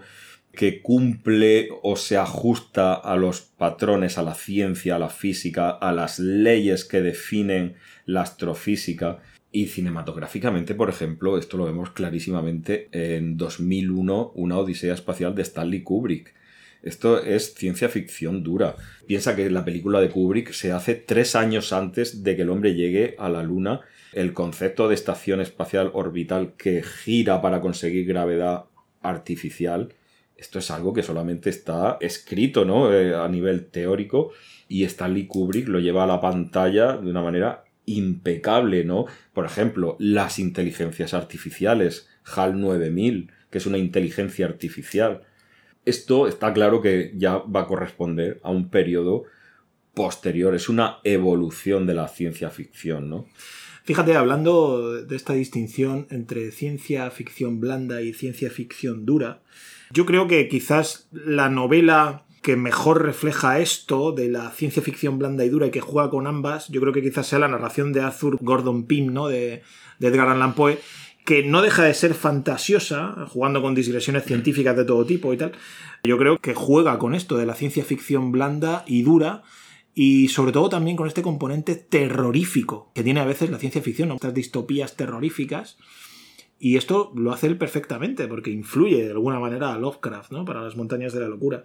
que 0.51 0.81
cumple 0.81 1.69
o 1.83 1.95
se 1.95 2.17
ajusta 2.17 2.93
a 2.93 3.15
los 3.15 3.41
patrones, 3.41 4.17
a 4.17 4.23
la 4.23 4.33
ciencia, 4.33 4.95
a 4.95 4.99
la 4.99 5.09
física, 5.09 5.69
a 5.69 5.91
las 5.91 6.19
leyes 6.19 6.85
que 6.85 7.01
definen 7.01 7.75
la 8.05 8.21
astrofísica. 8.21 9.19
Y 9.51 9.67
cinematográficamente, 9.67 10.75
por 10.75 10.89
ejemplo, 10.89 11.37
esto 11.37 11.57
lo 11.57 11.65
vemos 11.65 11.89
clarísimamente 11.91 12.87
en 12.91 13.37
2001, 13.37 14.33
una 14.35 14.57
Odisea 14.57 14.93
Espacial 14.93 15.33
de 15.33 15.41
Stanley 15.41 15.81
Kubrick. 15.81 16.35
Esto 16.83 17.21
es 17.21 17.55
ciencia 17.55 17.89
ficción 17.89 18.43
dura. 18.43 18.75
Piensa 19.07 19.35
que 19.35 19.49
la 19.49 19.65
película 19.65 19.99
de 19.99 20.09
Kubrick 20.09 20.51
se 20.51 20.71
hace 20.71 20.95
tres 20.95 21.35
años 21.35 21.73
antes 21.73 22.23
de 22.23 22.35
que 22.35 22.43
el 22.43 22.49
hombre 22.49 22.75
llegue 22.75 23.15
a 23.17 23.27
la 23.27 23.43
Luna. 23.43 23.81
El 24.13 24.33
concepto 24.33 24.87
de 24.87 24.95
estación 24.95 25.41
espacial 25.41 25.91
orbital 25.93 26.53
que 26.57 26.83
gira 26.83 27.41
para 27.41 27.59
conseguir 27.59 28.05
gravedad 28.05 28.65
artificial 29.01 29.93
esto 30.39 30.59
es 30.59 30.71
algo 30.71 30.93
que 30.93 31.03
solamente 31.03 31.49
está 31.49 31.97
escrito, 31.99 32.63
¿no? 32.63 32.93
Eh, 32.93 33.13
a 33.13 33.27
nivel 33.27 33.65
teórico 33.65 34.31
y 34.69 34.85
Stanley 34.85 35.27
Kubrick 35.27 35.67
lo 35.67 35.79
lleva 35.79 36.05
a 36.05 36.07
la 36.07 36.21
pantalla 36.21 36.95
de 36.95 37.09
una 37.09 37.21
manera 37.21 37.65
impecable, 37.97 38.83
¿no? 38.83 39.05
Por 39.33 39.45
ejemplo, 39.45 39.95
las 39.99 40.39
inteligencias 40.39 41.13
artificiales, 41.13 42.07
HAL 42.23 42.59
9000, 42.59 43.31
que 43.49 43.57
es 43.57 43.65
una 43.65 43.77
inteligencia 43.77 44.45
artificial. 44.45 45.23
Esto 45.85 46.27
está 46.27 46.53
claro 46.53 46.81
que 46.81 47.13
ya 47.15 47.37
va 47.37 47.61
a 47.61 47.67
corresponder 47.67 48.39
a 48.43 48.51
un 48.51 48.69
periodo 48.69 49.23
posterior, 49.93 50.55
es 50.55 50.69
una 50.69 50.99
evolución 51.03 51.85
de 51.87 51.93
la 51.93 52.07
ciencia 52.07 52.49
ficción, 52.49 53.09
¿no? 53.09 53.27
Fíjate, 53.83 54.15
hablando 54.15 55.01
de 55.01 55.15
esta 55.15 55.33
distinción 55.33 56.05
entre 56.11 56.51
ciencia 56.51 57.09
ficción 57.09 57.59
blanda 57.59 58.03
y 58.03 58.13
ciencia 58.13 58.51
ficción 58.51 59.05
dura, 59.05 59.41
yo 59.91 60.05
creo 60.05 60.27
que 60.27 60.47
quizás 60.47 61.07
la 61.11 61.49
novela 61.49 62.25
que 62.41 62.55
mejor 62.55 63.03
refleja 63.03 63.59
esto 63.59 64.11
de 64.11 64.29
la 64.29 64.51
ciencia 64.51 64.81
ficción 64.81 65.19
blanda 65.19 65.43
y 65.45 65.49
dura 65.49 65.67
y 65.67 65.71
que 65.71 65.81
juega 65.81 66.09
con 66.09 66.27
ambas, 66.27 66.67
yo 66.69 66.79
creo 66.81 66.93
que 66.93 67.01
quizás 67.01 67.27
sea 67.27 67.39
la 67.39 67.47
narración 67.47 67.91
de 67.91 68.01
Arthur 68.01 68.37
Gordon 68.41 68.85
Pym, 68.85 69.13
¿no? 69.13 69.27
De, 69.27 69.63
Edgar 69.99 70.29
Allan 70.29 70.55
Poe, 70.55 70.79
que 71.25 71.43
no 71.43 71.61
deja 71.61 71.83
de 71.83 71.93
ser 71.93 72.13
fantasiosa, 72.13 73.25
jugando 73.27 73.61
con 73.61 73.75
digresiones 73.75 74.23
científicas 74.23 74.77
de 74.77 74.85
todo 74.85 75.05
tipo 75.05 75.33
y 75.33 75.37
tal. 75.37 75.51
Yo 76.03 76.17
creo 76.17 76.37
que 76.37 76.53
juega 76.53 76.97
con 76.97 77.13
esto 77.13 77.37
de 77.37 77.45
la 77.45 77.55
ciencia 77.55 77.83
ficción 77.83 78.31
blanda 78.31 78.85
y 78.87 79.01
dura, 79.01 79.43
y 79.93 80.29
sobre 80.29 80.53
todo 80.53 80.69
también 80.69 80.95
con 80.95 81.07
este 81.07 81.21
componente 81.21 81.75
terrorífico 81.75 82.91
que 82.95 83.03
tiene 83.03 83.19
a 83.19 83.25
veces 83.25 83.49
la 83.49 83.59
ciencia 83.59 83.81
ficción, 83.81 84.11
estas 84.11 84.33
distopías 84.33 84.95
terroríficas 84.95 85.77
y 86.59 86.75
esto 86.75 87.13
lo 87.15 87.31
hace 87.31 87.47
él 87.47 87.57
perfectamente, 87.57 88.27
porque 88.27 88.51
influye 88.51 89.05
de 89.05 89.11
alguna 89.11 89.39
manera 89.39 89.73
a 89.73 89.77
Lovecraft, 89.77 90.31
¿no? 90.31 90.43
Para 90.43 90.61
las 90.61 90.75
montañas 90.75 91.13
de 91.13 91.21
la 91.21 91.29
locura. 91.29 91.63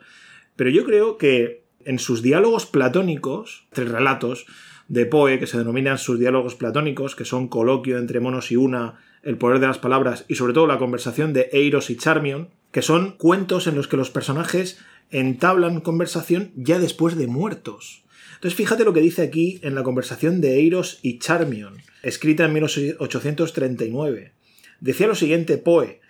Pero 0.57 0.71
yo 0.71 0.85
creo 0.85 1.19
que 1.19 1.65
en 1.85 1.99
sus 1.99 2.23
diálogos 2.23 2.67
platónicos, 2.67 3.67
tres 3.73 3.91
relatos 3.91 4.47
de 4.89 5.07
Poe, 5.07 5.39
que 5.39 5.47
se 5.47 5.59
denominan 5.59 5.99
sus 5.99 6.19
diálogos 6.19 6.55
platónicos, 6.55 7.15
que 7.15 7.25
son 7.25 7.49
coloquio 7.49 7.99
entre 7.99 8.21
monos 8.21 8.53
y 8.53 8.57
una, 8.57 9.01
el 9.23 9.39
poder 9.39 9.59
de 9.59 9.67
las 9.67 9.79
palabras, 9.79 10.25
y 10.29 10.35
sobre 10.35 10.53
todo 10.53 10.67
la 10.67 10.79
conversación 10.79 11.33
de 11.33 11.49
Eiros 11.53 11.91
y 11.91 11.97
Charmion, 11.97 12.51
que 12.71 12.83
son 12.83 13.13
cuentos 13.13 13.67
en 13.67 13.77
los 13.77 13.89
que 13.89 13.97
los 13.97 14.11
personajes 14.11 14.79
entablan 15.11 15.81
conversación 15.81 16.53
ya 16.57 16.79
después 16.79 17.17
de 17.17 17.27
muertos. 17.27 18.05
Entonces 18.35 18.57
fíjate 18.57 18.85
lo 18.85 18.93
que 18.93 19.01
dice 19.01 19.23
aquí 19.23 19.59
en 19.63 19.75
la 19.75 19.83
conversación 19.83 20.41
de 20.41 20.57
Eiros 20.57 20.99
y 21.03 21.19
Charmion, 21.19 21.79
escrita 22.03 22.45
en 22.45 22.53
1839. 22.53 24.33
Decía 24.81 25.07
lo 25.07 25.15
siguiente 25.15 25.57
Poe, 25.57 26.01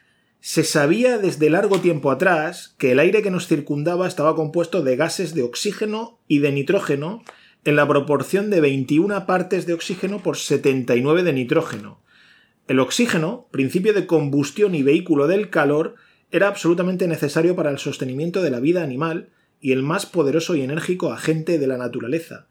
se 0.47 0.63
sabía 0.63 1.17
desde 1.17 1.49
largo 1.49 1.81
tiempo 1.81 2.11
atrás 2.11 2.75
que 2.77 2.93
el 2.93 2.99
aire 2.99 3.23
que 3.23 3.31
nos 3.31 3.47
circundaba 3.47 4.07
estaba 4.07 4.37
compuesto 4.37 4.83
de 4.83 4.95
gases 4.95 5.35
de 5.35 5.43
oxígeno 5.43 6.19
y 6.29 6.41
de 6.41 6.53
nitrógeno 6.53 7.25
en 7.65 7.77
la 7.77 7.89
proporción 7.89 8.51
de 8.51 8.61
21 8.61 9.25
partes 9.25 9.65
de 9.65 9.73
oxígeno 9.73 10.23
por 10.23 10.37
79 10.37 11.23
de 11.23 11.33
nitrógeno. 11.33 11.99
El 12.69 12.79
oxígeno, 12.81 13.49
principio 13.53 13.95
de 13.95 14.07
combustión 14.07 14.75
y 14.75 14.83
vehículo 14.83 15.29
del 15.29 15.49
calor, 15.49 15.95
era 16.31 16.49
absolutamente 16.49 17.09
necesario 17.09 17.57
para 17.57 17.71
el 17.71 17.79
sostenimiento 17.79 18.43
de 18.43 18.51
la 18.51 18.61
vida 18.61 18.83
animal 18.83 19.31
y 19.63 19.73
el 19.73 19.83
más 19.83 20.05
poderoso 20.05 20.55
y 20.57 20.61
enérgico 20.61 21.11
agente 21.11 21.59
de 21.59 21.67
la 21.67 21.79
naturaleza. 21.79 22.49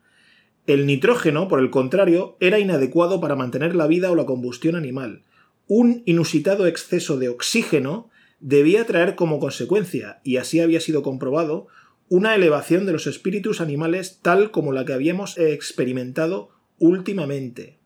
El 0.66 0.88
nitrógeno, 0.88 1.48
por 1.48 1.60
el 1.60 1.70
contrario, 1.70 2.38
era 2.40 2.58
inadecuado 2.58 3.22
para 3.22 3.36
mantener 3.36 3.76
la 3.76 3.86
vida 3.86 4.10
o 4.10 4.16
la 4.16 4.26
combustión 4.26 4.76
animal 4.76 5.22
un 5.68 6.04
inusitado 6.06 6.68
exceso 6.68 7.18
de 7.18 7.30
oxígeno 7.30 8.10
debía 8.40 8.86
traer 8.86 9.16
como 9.16 9.40
consecuencia, 9.40 10.20
y 10.24 10.38
así 10.38 10.60
había 10.60 10.82
sido 10.82 11.02
comprobado, 11.02 11.68
una 12.10 12.36
elevación 12.36 12.86
de 12.86 12.92
los 12.92 13.08
espíritus 13.08 13.62
animales 13.62 14.20
tal 14.22 14.52
como 14.52 14.72
la 14.72 14.86
que 14.86 14.94
habíamos 14.94 15.38
experimentado 15.38 16.50
últimamente. 16.78 17.80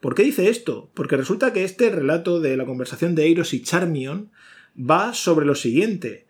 ¿Por 0.00 0.14
qué 0.14 0.22
dice 0.22 0.48
esto? 0.48 0.90
Porque 0.94 1.16
resulta 1.16 1.52
que 1.52 1.64
este 1.64 1.90
relato 1.90 2.40
de 2.40 2.56
la 2.56 2.64
conversación 2.64 3.14
de 3.14 3.24
Eiros 3.24 3.52
y 3.54 3.62
Charmion 3.62 4.30
va 4.78 5.14
sobre 5.14 5.46
lo 5.46 5.54
siguiente. 5.54 6.26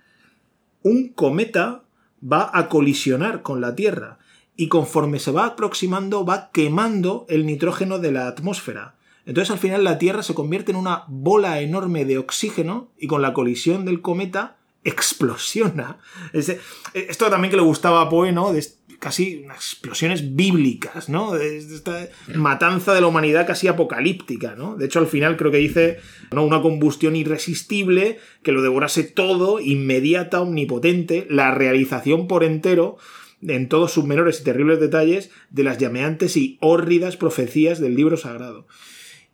Un 0.83 1.09
cometa 1.09 1.85
va 2.21 2.51
a 2.53 2.69
colisionar 2.69 3.43
con 3.43 3.61
la 3.61 3.75
Tierra 3.75 4.19
y 4.57 4.69
conforme 4.69 5.19
se 5.19 5.31
va 5.31 5.47
aproximando 5.47 6.25
va 6.25 6.51
quemando 6.53 7.27
el 7.29 7.47
nitrógeno 7.47 7.99
de 7.99 8.13
la 8.13 8.27
atmósfera. 8.27 8.96
Entonces 9.27 9.51
al 9.51 9.59
final 9.59 9.85
la 9.85 9.99
Tierra 9.99 10.23
se 10.23 10.35
convierte 10.35 10.71
en 10.71 10.77
una 10.77 11.05
bola 11.09 11.61
enorme 11.61 12.05
de 12.05 12.19
oxígeno 12.19 12.93
y 12.97 13.09
con 13.09 13.21
la 13.21 13.33
colisión 13.33 13.85
del 13.85 14.01
cometa 14.01 14.57
explosiona. 14.85 15.99
Esto 16.33 17.29
también 17.29 17.51
que 17.51 17.57
le 17.57 17.63
gustaba 17.63 18.03
a 18.03 18.09
Poe, 18.09 18.31
¿no? 18.31 18.53
De 18.53 18.65
casi 19.01 19.45
explosiones 19.53 20.37
bíblicas, 20.37 21.09
¿no? 21.09 21.33
De 21.33 21.59
esta 21.59 22.09
matanza 22.35 22.95
de 22.95 23.01
la 23.01 23.09
humanidad 23.09 23.49
casi 23.49 23.67
apocalíptica, 23.67 24.55
¿no? 24.55 24.77
De 24.77 24.87
hecho, 24.87 25.01
al 25.01 25.09
final 25.09 25.37
creo 25.37 25.51
que 25.51 25.59
dice, 25.59 25.99
¿no? 26.33 26.45
Una 26.45 26.63
combustión 26.63 27.17
irresistible 27.17 28.19
que 28.45 28.53
lo 28.53 28.63
devorase 28.63 29.03
todo, 29.03 29.59
inmediata, 29.59 30.41
omnipotente, 30.41 31.27
la 31.29 31.51
realización 31.51 32.29
por 32.29 32.45
entero 32.45 32.97
en 33.43 33.69
todos 33.69 33.93
sus 33.93 34.05
menores 34.05 34.41
y 34.41 34.45
terribles 34.45 34.81
detalles 34.81 35.31
de 35.51 35.65
las 35.65 35.79
llameantes 35.79 36.37
y 36.37 36.59
hórridas 36.61 37.17
profecías 37.17 37.81
del 37.81 37.97
libro 37.97 38.17
sagrado. 38.17 38.67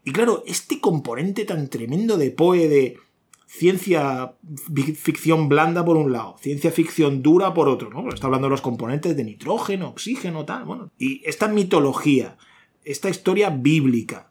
Y 0.04 0.12
claro, 0.12 0.42
este 0.46 0.80
componente 0.80 1.44
tan 1.44 1.68
tremendo 1.68 2.16
de 2.16 2.30
Poe 2.30 2.68
de 2.68 2.98
ciencia 3.46 4.32
ficción 4.96 5.48
blanda 5.48 5.84
por 5.84 5.98
un 5.98 6.10
lado, 6.10 6.36
ciencia 6.40 6.72
ficción 6.72 7.22
dura 7.22 7.52
por 7.52 7.68
otro, 7.68 7.90
¿no? 7.90 8.08
Está 8.08 8.26
hablando 8.26 8.46
de 8.46 8.52
los 8.52 8.62
componentes 8.62 9.14
de 9.14 9.24
nitrógeno, 9.24 9.88
oxígeno, 9.88 10.46
tal, 10.46 10.64
bueno. 10.64 10.90
Y 10.98 11.22
esta 11.26 11.48
mitología, 11.48 12.38
esta 12.84 13.10
historia 13.10 13.50
bíblica, 13.50 14.30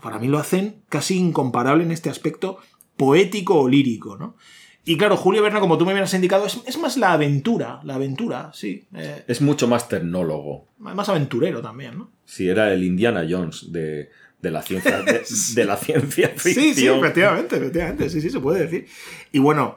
para 0.00 0.20
mí 0.20 0.28
lo 0.28 0.38
hacen 0.38 0.82
casi 0.88 1.18
incomparable 1.18 1.82
en 1.82 1.90
este 1.90 2.10
aspecto 2.10 2.58
poético 2.96 3.60
o 3.60 3.68
lírico, 3.68 4.16
¿no? 4.16 4.36
Y 4.84 4.96
claro, 4.96 5.16
Julio 5.16 5.42
Verne, 5.42 5.60
como 5.60 5.76
tú 5.76 5.84
me 5.84 5.92
habías 5.92 6.14
indicado, 6.14 6.46
es, 6.46 6.78
más 6.78 6.96
la 6.96 7.12
aventura, 7.12 7.80
la 7.84 7.96
aventura, 7.96 8.50
sí. 8.54 8.86
Eh. 8.94 9.24
es 9.26 9.40
mucho 9.40 9.68
más 9.68 9.88
tecnólogo. 9.88 10.68
Más 10.78 11.08
aventurero 11.08 11.60
también, 11.60 11.98
¿no? 11.98 12.10
Sí, 12.24 12.48
era 12.48 12.72
el 12.72 12.82
Indiana 12.82 13.26
Jones 13.28 13.72
de, 13.72 14.08
de 14.42 14.50
la 14.50 14.62
ciencia, 14.62 15.02
de, 15.02 15.64
la 15.64 15.76
ciencia 15.76 16.28
ficción. 16.36 16.64
Sí, 16.64 16.74
sí, 16.74 16.86
efectivamente, 16.86 17.56
efectivamente, 17.56 18.10
sí, 18.10 18.20
sí, 18.20 18.30
se 18.30 18.40
puede 18.40 18.66
decir. 18.66 18.86
Y 19.32 19.38
bueno, 19.38 19.76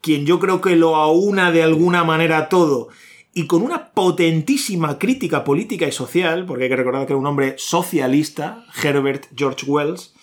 quien 0.00 0.26
yo 0.26 0.38
creo 0.38 0.60
que 0.60 0.76
lo 0.76 0.96
aúna 0.96 1.50
de 1.50 1.62
alguna 1.62 2.04
manera 2.04 2.48
todo 2.48 2.88
y 3.34 3.46
con 3.46 3.62
una 3.62 3.90
potentísima 3.92 4.98
crítica 4.98 5.44
política 5.44 5.86
y 5.86 5.92
social, 5.92 6.46
porque 6.46 6.64
hay 6.64 6.70
que 6.70 6.76
recordar 6.76 7.06
que 7.06 7.12
era 7.12 7.20
un 7.20 7.26
hombre 7.26 7.54
socialista, 7.58 8.64
Herbert 8.82 9.26
George 9.36 9.66
Wells, 9.66 10.14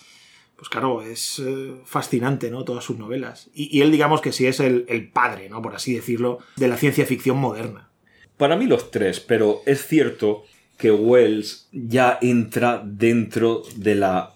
pues 0.55 0.70
claro, 0.70 1.01
es 1.01 1.39
eh, 1.39 1.75
fascinante, 1.86 2.50
¿no? 2.50 2.63
Todas 2.63 2.84
sus 2.84 2.98
novelas. 2.98 3.50
Y, 3.53 3.82
él, 3.82 3.91
digamos 3.91 4.22
que 4.22 4.32
sí 4.32 4.48
es 4.48 4.62
el, 4.62 4.86
el 4.88 5.10
padre, 5.10 5.50
¿no? 5.50 5.62
Por 5.62 5.75
así 5.75 5.94
decirlo, 5.94 6.39
de 6.55 6.67
la 6.70 6.77
ciencia 6.77 7.05
ficción 7.05 7.38
moderna. 7.38 7.89
Para 8.38 8.55
mí 8.55 8.65
los 8.65 8.89
tres, 8.91 9.20
pero 9.20 9.62
es 9.65 9.86
cierto 9.86 10.44
que 10.77 10.91
Wells 10.91 11.67
ya 11.72 12.17
entra 12.22 12.82
dentro 12.86 13.63
de 13.75 13.96
la 13.96 14.34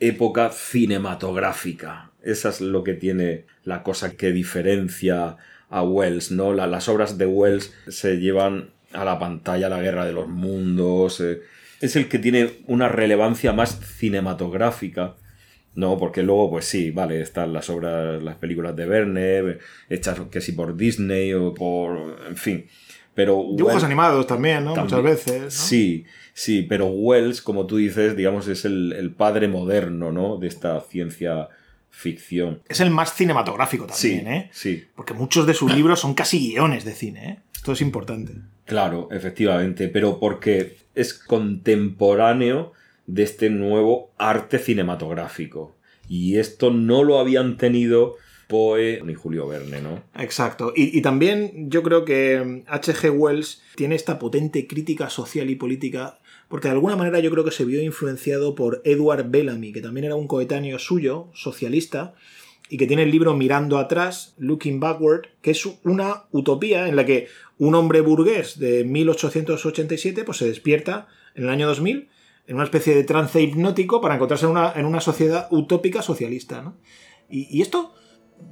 época 0.00 0.50
cinematográfica. 0.50 2.10
Esa 2.22 2.50
es 2.50 2.60
lo 2.60 2.84
que 2.84 2.94
tiene 2.94 3.44
la 3.64 3.82
cosa 3.82 4.16
que 4.16 4.32
diferencia 4.32 5.36
a 5.68 5.82
Wells, 5.82 6.30
¿no? 6.30 6.52
las 6.52 6.88
obras 6.88 7.18
de 7.18 7.26
Wells 7.26 7.72
se 7.88 8.18
llevan 8.18 8.70
a 8.92 9.04
la 9.04 9.18
pantalla 9.18 9.68
la 9.68 9.80
guerra 9.80 10.04
de 10.04 10.12
los 10.12 10.28
mundos. 10.28 11.20
Eh, 11.20 11.42
es 11.80 11.96
el 11.96 12.08
que 12.08 12.18
tiene 12.18 12.50
una 12.66 12.88
relevancia 12.88 13.52
más 13.52 13.78
cinematográfica. 13.80 15.16
No, 15.74 15.98
porque 15.98 16.22
luego, 16.22 16.50
pues 16.50 16.64
sí, 16.64 16.90
vale, 16.90 17.20
están 17.20 17.52
las 17.52 17.68
obras, 17.68 18.22
las 18.22 18.36
películas 18.36 18.74
de 18.74 18.86
Verne, 18.86 19.58
hechas 19.90 20.18
que 20.30 20.40
por 20.52 20.74
Disney 20.74 21.34
o 21.34 21.52
por. 21.52 22.18
en 22.26 22.36
fin. 22.36 22.66
Pero. 23.16 23.46
Dibujos 23.56 23.82
animados 23.82 24.26
también, 24.26 24.62
¿no? 24.62 24.76
Muchas 24.76 25.02
veces. 25.02 25.42
¿no? 25.42 25.50
Sí, 25.50 26.04
sí, 26.34 26.62
pero 26.62 26.86
Wells, 26.86 27.40
como 27.40 27.66
tú 27.66 27.78
dices, 27.78 28.14
digamos, 28.14 28.46
es 28.46 28.64
el, 28.66 28.92
el 28.92 29.10
padre 29.10 29.48
moderno, 29.48 30.12
¿no? 30.12 30.36
De 30.36 30.46
esta 30.46 30.80
ciencia 30.82 31.48
ficción. 31.88 32.60
Es 32.68 32.80
el 32.80 32.90
más 32.90 33.14
cinematográfico 33.14 33.86
también, 33.86 34.20
Sí, 34.20 34.30
¿eh? 34.30 34.50
sí. 34.52 34.84
Porque 34.94 35.14
muchos 35.14 35.46
de 35.46 35.54
sus 35.54 35.74
libros 35.74 35.98
son 35.98 36.12
casi 36.12 36.38
guiones 36.50 36.84
de 36.84 36.92
cine, 36.92 37.28
¿eh? 37.28 37.38
Esto 37.54 37.72
es 37.72 37.80
importante. 37.80 38.34
Claro, 38.66 39.08
efectivamente, 39.10 39.88
pero 39.88 40.20
porque 40.20 40.76
es 40.94 41.14
contemporáneo 41.14 42.72
de 43.06 43.22
este 43.22 43.48
nuevo 43.48 44.12
arte 44.18 44.58
cinematográfico. 44.58 45.74
Y 46.06 46.36
esto 46.36 46.70
no 46.70 47.02
lo 47.02 47.18
habían 47.18 47.56
tenido 47.56 48.16
Poe 48.46 49.02
ni 49.04 49.14
Julio 49.14 49.48
Verne, 49.48 49.80
¿no? 49.80 50.04
Exacto. 50.14 50.72
Y, 50.74 51.00
también 51.02 51.68
yo 51.68 51.82
creo 51.82 52.04
que 52.04 52.62
H.G. 52.66 53.10
Wells 53.10 53.62
tiene 53.74 53.96
esta 53.96 54.18
potente 54.18 54.66
crítica 54.66 55.10
social 55.10 55.50
y 55.50 55.56
política, 55.56 56.20
porque 56.48 56.68
de 56.68 56.74
alguna 56.74 56.96
manera 56.96 57.18
yo 57.18 57.30
creo 57.30 57.44
que 57.44 57.50
se 57.50 57.64
vio 57.64 57.82
influenciado 57.82 58.54
por 58.54 58.82
Edward 58.84 59.30
Bellamy, 59.30 59.72
que 59.72 59.80
también 59.80 60.04
era 60.04 60.14
un 60.14 60.28
coetáneo 60.28 60.78
suyo, 60.78 61.28
socialista, 61.34 62.14
y 62.68 62.78
que 62.78 62.86
tiene 62.86 63.02
el 63.02 63.10
libro 63.10 63.34
Mirando 63.34 63.78
atrás, 63.78 64.34
Looking 64.38 64.80
Backward, 64.80 65.26
que 65.42 65.52
es 65.52 65.66
una 65.84 66.24
utopía 66.30 66.88
en 66.88 66.96
la 66.96 67.04
que 67.04 67.28
un 67.58 67.74
hombre 67.74 68.00
burgués 68.00 68.58
de 68.58 68.84
1887 68.84 70.24
pues 70.24 70.38
se 70.38 70.46
despierta 70.46 71.08
en 71.34 71.44
el 71.44 71.50
año 71.50 71.66
2000 71.68 72.08
en 72.48 72.54
una 72.54 72.64
especie 72.64 72.94
de 72.94 73.04
trance 73.04 73.40
hipnótico 73.40 74.00
para 74.00 74.14
encontrarse 74.14 74.46
en 74.46 74.52
una, 74.52 74.72
en 74.72 74.86
una 74.86 75.00
sociedad 75.00 75.48
utópica 75.50 76.02
socialista. 76.02 76.62
¿no? 76.62 76.76
Y 77.28 77.60
esto 77.60 77.94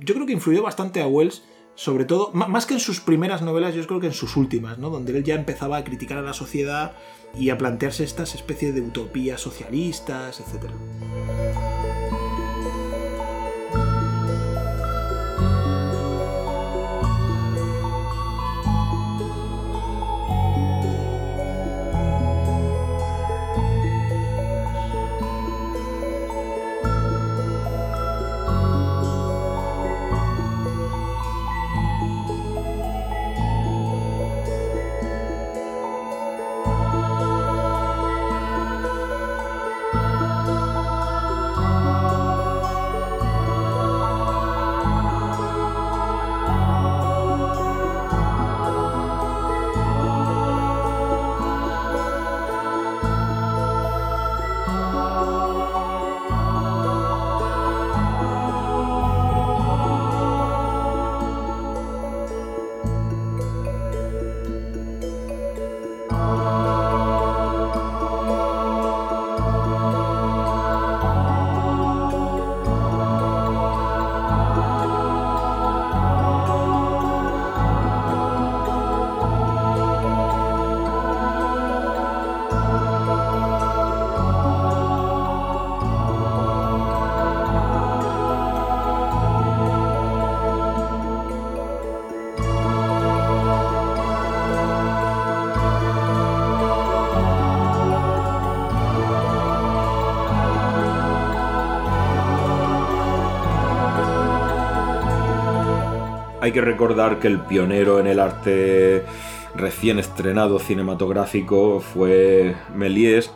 yo 0.01 0.15
creo 0.15 0.27
que 0.27 0.33
influyó 0.33 0.63
bastante 0.63 1.01
a 1.01 1.07
Wells, 1.07 1.43
sobre 1.75 2.05
todo, 2.05 2.31
más 2.33 2.67
que 2.67 2.75
en 2.75 2.81
sus 2.81 3.01
primeras 3.01 3.43
novelas, 3.43 3.75
yo 3.75 3.85
creo 3.87 3.99
que 3.99 4.07
en 4.07 4.13
sus 4.13 4.37
últimas, 4.37 4.79
¿no? 4.79 4.91
donde 4.91 5.17
él 5.17 5.25
ya 5.25 5.35
empezaba 5.35 5.77
a 5.77 5.85
criticar 5.85 6.19
a 6.19 6.23
la 6.23 6.33
sociedad 6.33 6.93
y 7.37 7.51
a 7.51 7.59
plantearse 7.59 8.05
estas 8.05 8.35
especies 8.37 8.75
de 8.75 8.81
utopías 8.81 9.41
socialistas, 9.41 10.41
etc. 10.41 10.71
Hay 106.45 106.53
que 106.53 106.61
recordar 106.61 107.21
que 107.21 107.27
el 107.27 107.41
pionero 107.41 107.99
en 108.01 108.07
el 108.07 108.21
arte 108.21 109.07
recién 109.55 109.99
estrenado 109.99 110.59
cinematográfico 110.59 111.81
fue 111.81 112.55
Méliès 112.75 113.31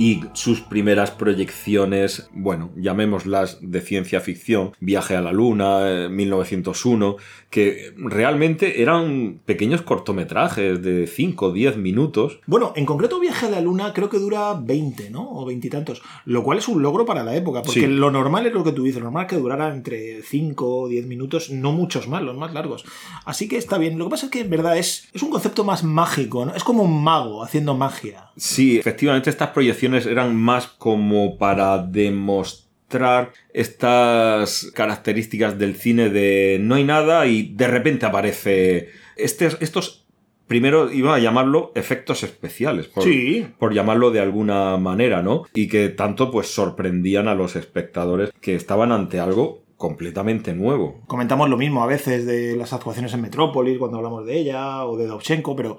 y 0.00 0.22
sus 0.32 0.62
primeras 0.62 1.10
proyecciones, 1.10 2.30
bueno, 2.32 2.70
llamémoslas 2.74 3.58
de 3.60 3.82
ciencia 3.82 4.20
ficción, 4.20 4.72
Viaje 4.80 5.14
a 5.14 5.20
la 5.20 5.30
Luna, 5.30 5.90
eh, 6.06 6.08
1901, 6.08 7.16
que 7.50 7.92
realmente 7.98 8.80
eran 8.80 9.40
pequeños 9.44 9.82
cortometrajes 9.82 10.80
de 10.82 11.06
5 11.06 11.46
o 11.46 11.52
10 11.52 11.76
minutos. 11.76 12.40
Bueno, 12.46 12.72
en 12.76 12.86
concreto 12.86 13.20
Viaje 13.20 13.44
a 13.44 13.50
la 13.50 13.60
Luna 13.60 13.92
creo 13.92 14.08
que 14.08 14.18
dura 14.18 14.54
20, 14.54 15.10
¿no? 15.10 15.28
O 15.32 15.44
veintitantos, 15.44 16.00
lo 16.24 16.42
cual 16.44 16.56
es 16.56 16.68
un 16.68 16.80
logro 16.80 17.04
para 17.04 17.22
la 17.22 17.36
época, 17.36 17.60
porque 17.60 17.80
Sí. 17.80 17.86
lo 17.86 18.10
normal 18.10 18.46
es 18.46 18.54
lo 18.54 18.64
que 18.64 18.72
tú 18.72 18.84
dices, 18.84 19.00
lo 19.00 19.04
normal 19.10 19.26
es 19.26 19.30
que 19.30 19.36
durara 19.36 19.68
entre 19.68 20.22
5 20.22 20.80
o 20.82 20.88
10 20.88 21.04
minutos, 21.06 21.50
no 21.50 21.72
muchos 21.72 22.08
más, 22.08 22.22
los 22.22 22.38
más 22.38 22.54
largos. 22.54 22.86
Así 23.26 23.48
que 23.48 23.58
está 23.58 23.76
bien, 23.76 23.98
lo 23.98 24.06
que 24.06 24.10
pasa 24.12 24.26
es 24.26 24.32
que 24.32 24.40
en 24.40 24.48
verdad 24.48 24.78
es, 24.78 25.10
es 25.12 25.22
un 25.22 25.28
concepto 25.28 25.62
más 25.62 25.84
mágico, 25.84 26.46
¿no? 26.46 26.54
Es 26.54 26.64
como 26.64 26.84
un 26.84 27.04
mago 27.04 27.42
haciendo 27.44 27.76
magia. 27.76 28.29
Sí, 28.40 28.78
efectivamente 28.78 29.28
estas 29.28 29.50
proyecciones 29.50 30.06
eran 30.06 30.34
más 30.34 30.66
como 30.66 31.36
para 31.36 31.76
demostrar 31.78 33.32
estas 33.52 34.70
características 34.74 35.58
del 35.58 35.76
cine 35.76 36.08
de 36.08 36.58
no 36.60 36.74
hay 36.76 36.84
nada 36.84 37.26
y 37.26 37.42
de 37.54 37.68
repente 37.68 38.06
aparece 38.06 38.88
este, 39.16 39.48
estos 39.60 40.06
primero 40.46 40.90
iba 40.90 41.14
a 41.14 41.18
llamarlo 41.18 41.70
efectos 41.74 42.22
especiales 42.22 42.88
por, 42.88 43.04
Sí. 43.04 43.46
por 43.58 43.74
llamarlo 43.74 44.10
de 44.10 44.20
alguna 44.20 44.76
manera, 44.78 45.22
¿no? 45.22 45.44
Y 45.54 45.68
que 45.68 45.90
tanto 45.90 46.30
pues 46.32 46.48
sorprendían 46.48 47.28
a 47.28 47.34
los 47.34 47.54
espectadores 47.56 48.32
que 48.40 48.56
estaban 48.56 48.90
ante 48.90 49.20
algo 49.20 49.62
completamente 49.76 50.52
nuevo. 50.54 51.00
Comentamos 51.06 51.48
lo 51.48 51.56
mismo 51.56 51.82
a 51.82 51.86
veces 51.86 52.26
de 52.26 52.56
las 52.56 52.72
actuaciones 52.72 53.14
en 53.14 53.20
Metrópolis 53.22 53.78
cuando 53.78 53.98
hablamos 53.98 54.26
de 54.26 54.38
ella 54.38 54.84
o 54.86 54.96
de 54.96 55.06
Dovchenko, 55.06 55.54
pero 55.54 55.78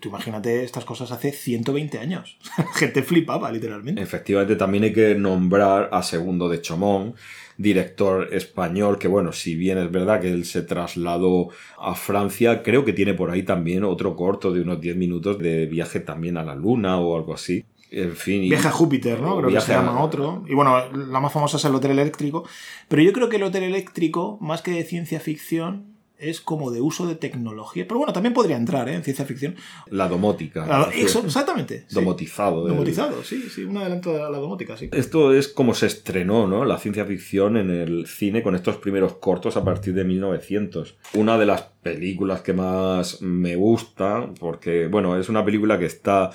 tú 0.00 0.08
imagínate 0.08 0.64
estas 0.64 0.84
cosas 0.84 1.10
hace 1.12 1.32
120 1.32 1.98
años. 1.98 2.38
La 2.58 2.64
gente 2.74 3.02
flipaba, 3.02 3.50
literalmente. 3.52 4.02
Efectivamente, 4.02 4.56
también 4.56 4.84
hay 4.84 4.92
que 4.92 5.14
nombrar 5.14 5.88
a 5.92 6.02
Segundo 6.02 6.48
de 6.48 6.60
Chomón, 6.60 7.14
director 7.56 8.28
español, 8.32 8.98
que 8.98 9.08
bueno, 9.08 9.32
si 9.32 9.54
bien 9.54 9.78
es 9.78 9.90
verdad 9.90 10.20
que 10.20 10.30
él 10.32 10.44
se 10.44 10.62
trasladó 10.62 11.48
a 11.78 11.94
Francia, 11.94 12.62
creo 12.62 12.84
que 12.84 12.92
tiene 12.92 13.14
por 13.14 13.30
ahí 13.30 13.42
también 13.42 13.84
otro 13.84 14.16
corto 14.16 14.52
de 14.52 14.60
unos 14.60 14.80
10 14.80 14.96
minutos 14.96 15.38
de 15.38 15.66
viaje 15.66 16.00
también 16.00 16.36
a 16.36 16.44
la 16.44 16.54
luna 16.54 16.98
o 16.98 17.16
algo 17.16 17.34
así. 17.34 17.64
En 17.90 18.16
fin. 18.16 18.42
y- 18.42 18.48
Viaje 18.48 18.66
a 18.66 18.72
Júpiter, 18.72 19.20
¿no? 19.20 19.38
Creo 19.38 19.50
que 19.50 19.60
se 19.60 19.72
a- 19.72 19.76
llama 19.76 20.02
otro. 20.02 20.42
Y 20.48 20.54
bueno, 20.54 20.90
la 20.92 21.20
más 21.20 21.32
famosa 21.32 21.58
es 21.58 21.64
el 21.64 21.74
Hotel 21.76 21.92
Eléctrico. 21.92 22.44
Pero 22.88 23.02
yo 23.02 23.12
creo 23.12 23.28
que 23.28 23.36
el 23.36 23.44
Hotel 23.44 23.62
Eléctrico, 23.62 24.36
más 24.40 24.62
que 24.62 24.72
de 24.72 24.82
ciencia 24.82 25.20
ficción, 25.20 25.93
es 26.18 26.40
como 26.40 26.70
de 26.70 26.80
uso 26.80 27.06
de 27.06 27.14
tecnología. 27.16 27.86
Pero 27.86 27.98
bueno, 27.98 28.12
también 28.12 28.32
podría 28.32 28.56
entrar 28.56 28.88
¿eh? 28.88 28.94
en 28.94 29.02
ciencia 29.02 29.24
ficción. 29.24 29.56
La 29.90 30.08
domótica. 30.08 30.90
Eso, 30.94 31.22
exactamente. 31.24 31.84
sí. 31.88 31.94
Domotizado. 31.94 32.66
Domotizado, 32.66 33.22
sí, 33.22 33.48
sí, 33.50 33.64
un 33.64 33.76
adelanto 33.76 34.12
de 34.12 34.18
la 34.18 34.38
domótica, 34.38 34.76
sí. 34.76 34.88
Esto 34.92 35.32
es 35.34 35.48
como 35.48 35.74
se 35.74 35.86
estrenó, 35.86 36.46
¿no? 36.46 36.64
La 36.64 36.78
ciencia 36.78 37.04
ficción 37.04 37.56
en 37.56 37.70
el 37.70 38.06
cine 38.06 38.42
con 38.42 38.54
estos 38.54 38.76
primeros 38.76 39.14
cortos 39.14 39.56
a 39.56 39.64
partir 39.64 39.94
de 39.94 40.04
1900. 40.04 40.96
Una 41.14 41.38
de 41.38 41.46
las 41.46 41.62
películas 41.82 42.40
que 42.42 42.52
más 42.52 43.20
me 43.20 43.56
gusta, 43.56 44.30
porque, 44.38 44.86
bueno, 44.86 45.18
es 45.18 45.28
una 45.28 45.44
película 45.44 45.78
que 45.78 45.86
está 45.86 46.30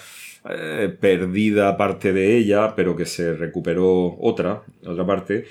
eh, 0.50 0.96
perdida 1.00 1.76
parte 1.76 2.14
de 2.14 2.38
ella, 2.38 2.76
pero 2.76 2.96
que 2.96 3.06
se 3.06 3.34
recuperó 3.34 4.18
otra, 4.20 4.64
otra 4.86 5.06
parte, 5.06 5.46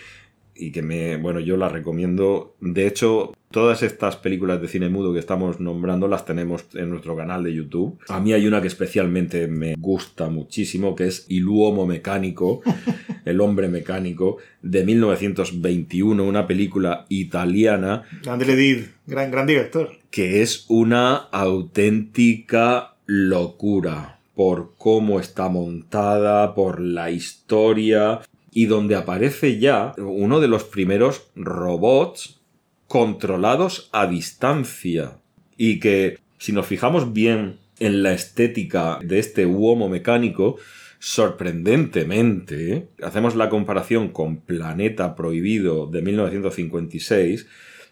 y 0.58 0.72
que 0.72 0.82
me, 0.82 1.16
bueno, 1.16 1.40
yo 1.40 1.56
la 1.56 1.68
recomiendo. 1.68 2.56
De 2.60 2.86
hecho, 2.86 3.32
Todas 3.50 3.82
estas 3.82 4.16
películas 4.16 4.60
de 4.60 4.68
cine 4.68 4.90
mudo 4.90 5.14
que 5.14 5.18
estamos 5.18 5.58
nombrando 5.58 6.06
las 6.06 6.26
tenemos 6.26 6.66
en 6.74 6.90
nuestro 6.90 7.16
canal 7.16 7.42
de 7.42 7.54
YouTube. 7.54 7.98
A 8.08 8.20
mí 8.20 8.34
hay 8.34 8.46
una 8.46 8.60
que 8.60 8.66
especialmente 8.66 9.48
me 9.48 9.74
gusta 9.78 10.28
muchísimo, 10.28 10.94
que 10.94 11.06
es 11.06 11.24
Il 11.28 11.48
Uomo 11.48 11.86
Mecánico, 11.86 12.60
El 13.24 13.40
Hombre 13.40 13.68
Mecánico, 13.68 14.36
de 14.60 14.84
1921, 14.84 16.22
una 16.22 16.46
película 16.46 17.06
italiana. 17.08 18.02
Grande 18.22 18.54
Did, 18.54 18.84
gran, 19.06 19.30
gran 19.30 19.46
director. 19.46 19.92
Que 20.10 20.42
es 20.42 20.66
una 20.68 21.16
auténtica 21.16 22.96
locura 23.06 24.18
por 24.34 24.74
cómo 24.76 25.20
está 25.20 25.48
montada, 25.48 26.54
por 26.54 26.80
la 26.80 27.10
historia, 27.10 28.20
y 28.52 28.66
donde 28.66 28.96
aparece 28.96 29.58
ya 29.58 29.94
uno 29.98 30.40
de 30.40 30.48
los 30.48 30.64
primeros 30.64 31.28
robots 31.34 32.40
controlados 32.86 33.88
a 33.92 34.06
distancia. 34.06 35.18
Y 35.56 35.80
que 35.80 36.18
si 36.38 36.52
nos 36.52 36.66
fijamos 36.66 37.12
bien 37.12 37.58
en 37.78 38.02
la 38.02 38.12
estética 38.12 38.98
de 39.02 39.18
este 39.18 39.46
Uomo 39.46 39.88
mecánico, 39.88 40.56
sorprendentemente, 40.98 42.88
hacemos 43.02 43.36
la 43.36 43.48
comparación 43.48 44.08
con 44.08 44.40
Planeta 44.40 45.14
Prohibido 45.14 45.86
de 45.86 46.02
1956, 46.02 47.46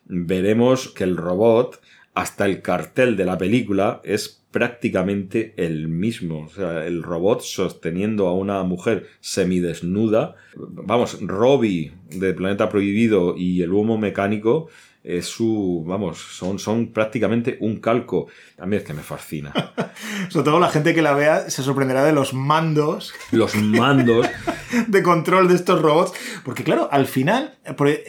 veremos 0.06 0.88
que 0.88 1.04
el 1.04 1.16
robot, 1.16 1.80
hasta 2.16 2.46
el 2.46 2.62
cartel 2.62 3.14
de 3.14 3.26
la 3.26 3.36
película, 3.36 4.00
es 4.02 4.42
prácticamente 4.50 5.52
el 5.58 5.86
mismo. 5.86 6.46
O 6.46 6.48
sea, 6.48 6.86
el 6.86 7.02
robot 7.02 7.42
sosteniendo 7.42 8.26
a 8.26 8.32
una 8.32 8.62
mujer 8.62 9.06
semidesnuda. 9.20 10.34
Vamos, 10.56 11.18
Robbie 11.20 11.92
de 12.08 12.32
Planeta 12.32 12.70
Prohibido 12.70 13.36
y 13.36 13.60
el 13.60 13.70
humo 13.74 13.98
mecánico 13.98 14.68
es 15.06 15.26
su, 15.26 15.84
vamos, 15.86 16.18
son, 16.18 16.58
son 16.58 16.88
prácticamente 16.88 17.58
un 17.60 17.76
calco. 17.76 18.26
A 18.58 18.66
mí 18.66 18.74
es 18.74 18.82
que 18.82 18.92
me 18.92 19.02
fascina. 19.02 19.52
Sobre 20.28 20.44
todo 20.44 20.58
la 20.58 20.68
gente 20.68 20.94
que 20.94 21.02
la 21.02 21.14
vea 21.14 21.48
se 21.48 21.62
sorprenderá 21.62 22.04
de 22.04 22.12
los 22.12 22.34
mandos. 22.34 23.14
Los 23.30 23.54
mandos. 23.54 24.26
de 24.88 25.02
control 25.04 25.46
de 25.46 25.54
estos 25.54 25.80
robots. 25.80 26.12
Porque 26.44 26.64
claro, 26.64 26.88
al 26.90 27.06
final 27.06 27.54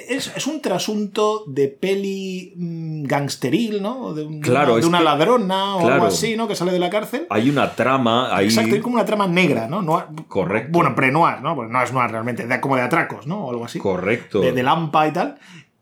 es, 0.10 0.36
es 0.36 0.48
un 0.48 0.60
trasunto 0.60 1.44
de 1.46 1.68
peli 1.68 2.54
mm, 2.56 3.04
gangsteril, 3.04 3.84
¿no? 3.84 4.16
De, 4.16 4.40
claro, 4.40 4.78
de 4.78 4.88
una 4.88 5.02
ladrona 5.02 5.76
o 5.76 5.88
algo 5.88 6.08
así, 6.08 6.36
¿no? 6.36 6.48
Que 6.48 6.56
sale 6.56 6.72
de 6.72 6.80
la 6.80 6.90
cárcel. 6.90 7.28
Hay 7.30 7.52
una 7.52 7.76
trama. 7.76 8.36
Hay... 8.36 8.46
Exacto, 8.46 8.74
hay 8.74 8.82
como 8.82 8.96
una 8.96 9.06
trama 9.06 9.28
negra, 9.28 9.68
¿no? 9.68 9.86
Correcto. 10.28 10.70
Bueno, 10.72 10.96
pre-noir, 10.96 11.42
¿no? 11.44 11.56
Pues 11.56 11.70
no 11.70 11.84
es 11.84 11.94
noir 11.94 12.10
realmente, 12.10 12.48
como 12.60 12.76
de 12.76 12.82
atracos, 12.82 13.28
¿no? 13.28 13.46
O 13.46 13.52
algo 13.52 13.66
así. 13.66 13.78
Correcto. 13.78 14.42
De, 14.42 14.52
de 14.52 14.64
lampa 14.64 15.08
y 15.08 15.12
tal. 15.12 15.38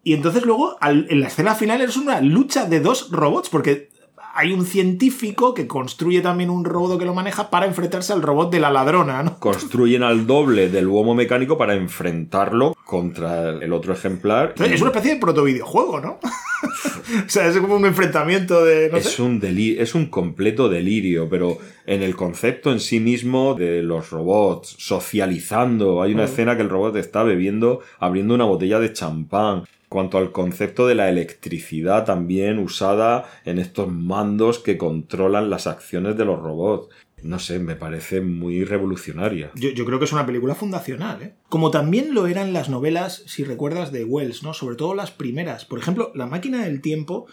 Y 0.07 0.13
entonces 0.13 0.45
luego, 0.45 0.77
en 0.83 1.19
la 1.19 1.27
escena 1.27 1.55
final, 1.55 1.81
es 1.81 1.97
una 1.97 2.21
lucha 2.21 2.65
de 2.65 2.79
dos 2.79 3.09
robots, 3.09 3.49
porque 3.49 3.89
hay 4.35 4.53
un 4.53 4.63
científico 4.63 5.55
que 5.55 5.65
construye 5.65 6.21
también 6.21 6.51
un 6.51 6.63
robot 6.63 6.99
que 6.99 7.05
lo 7.05 7.15
maneja 7.15 7.49
para 7.49 7.65
enfrentarse 7.65 8.13
al 8.13 8.21
robot 8.21 8.51
de 8.51 8.59
la 8.59 8.69
ladrona, 8.69 9.23
¿no? 9.23 9.39
Construyen 9.39 10.03
al 10.03 10.27
doble 10.27 10.69
del 10.69 10.85
humo 10.85 11.15
mecánico 11.15 11.57
para 11.57 11.73
enfrentarlo 11.73 12.75
contra 12.85 13.49
el 13.49 13.73
otro 13.73 13.93
ejemplar. 13.93 14.53
Es 14.59 14.79
una 14.79 14.91
especie 14.91 15.15
de 15.15 15.19
protovideojuego, 15.19 15.99
¿no? 15.99 16.19
o 17.25 17.29
sea, 17.29 17.47
es 17.47 17.57
como 17.57 17.75
un 17.75 17.87
enfrentamiento 17.87 18.63
de. 18.63 18.95
es, 18.95 19.19
Un 19.19 19.41
es 19.43 19.95
un 19.95 20.05
completo 20.05 20.69
delirio, 20.69 21.27
pero 21.27 21.57
en 21.87 22.03
el 22.03 22.15
concepto 22.15 22.71
en 22.71 22.79
sí 22.79 22.99
mismo 22.99 23.55
de 23.55 23.81
los 23.81 24.11
robots 24.11 24.75
socializando. 24.77 26.03
Hay 26.03 26.13
una 26.13 26.23
mm. 26.23 26.25
escena 26.25 26.55
que 26.55 26.61
el 26.61 26.69
robot 26.69 26.95
está 26.97 27.23
bebiendo, 27.23 27.79
abriendo 27.97 28.35
una 28.35 28.45
botella 28.45 28.79
de 28.79 28.93
champán 28.93 29.63
cuanto 29.95 30.17
al 30.17 30.33
concepto 30.33 30.87
de 30.87 30.95
la 30.95 31.07
electricidad 31.07 32.03
también 32.03 32.59
usada 32.59 33.23
en 33.45 33.59
estos 33.59 33.89
mandos 33.89 34.59
que 34.59 34.77
controlan 34.77 35.49
las 35.49 35.67
acciones 35.67 36.17
de 36.17 36.25
los 36.25 36.37
robots. 36.37 36.93
No 37.23 37.39
sé, 37.39 37.59
me 37.59 37.77
parece 37.77 38.19
muy 38.19 38.65
revolucionaria. 38.65 39.51
Yo, 39.55 39.85
creo 39.85 39.97
que 39.97 40.03
es 40.03 40.11
una 40.11 40.25
película 40.25 40.53
fundacional, 40.53 41.23
¿eh? 41.23 41.35
Como 41.47 41.71
también 41.71 42.13
lo 42.13 42.27
eran 42.27 42.51
las 42.51 42.67
novelas, 42.67 43.23
si 43.25 43.45
recuerdas, 43.45 43.93
de 43.93 44.03
Wells, 44.03 44.43
¿no? 44.43 44.53
Sobre 44.53 44.75
todo 44.75 44.95
las 44.95 45.11
primeras. 45.11 45.63
Por 45.63 45.79
ejemplo, 45.79 46.11
La 46.13 46.25
máquina 46.25 46.65
del 46.65 46.81
tiempo 46.81 47.27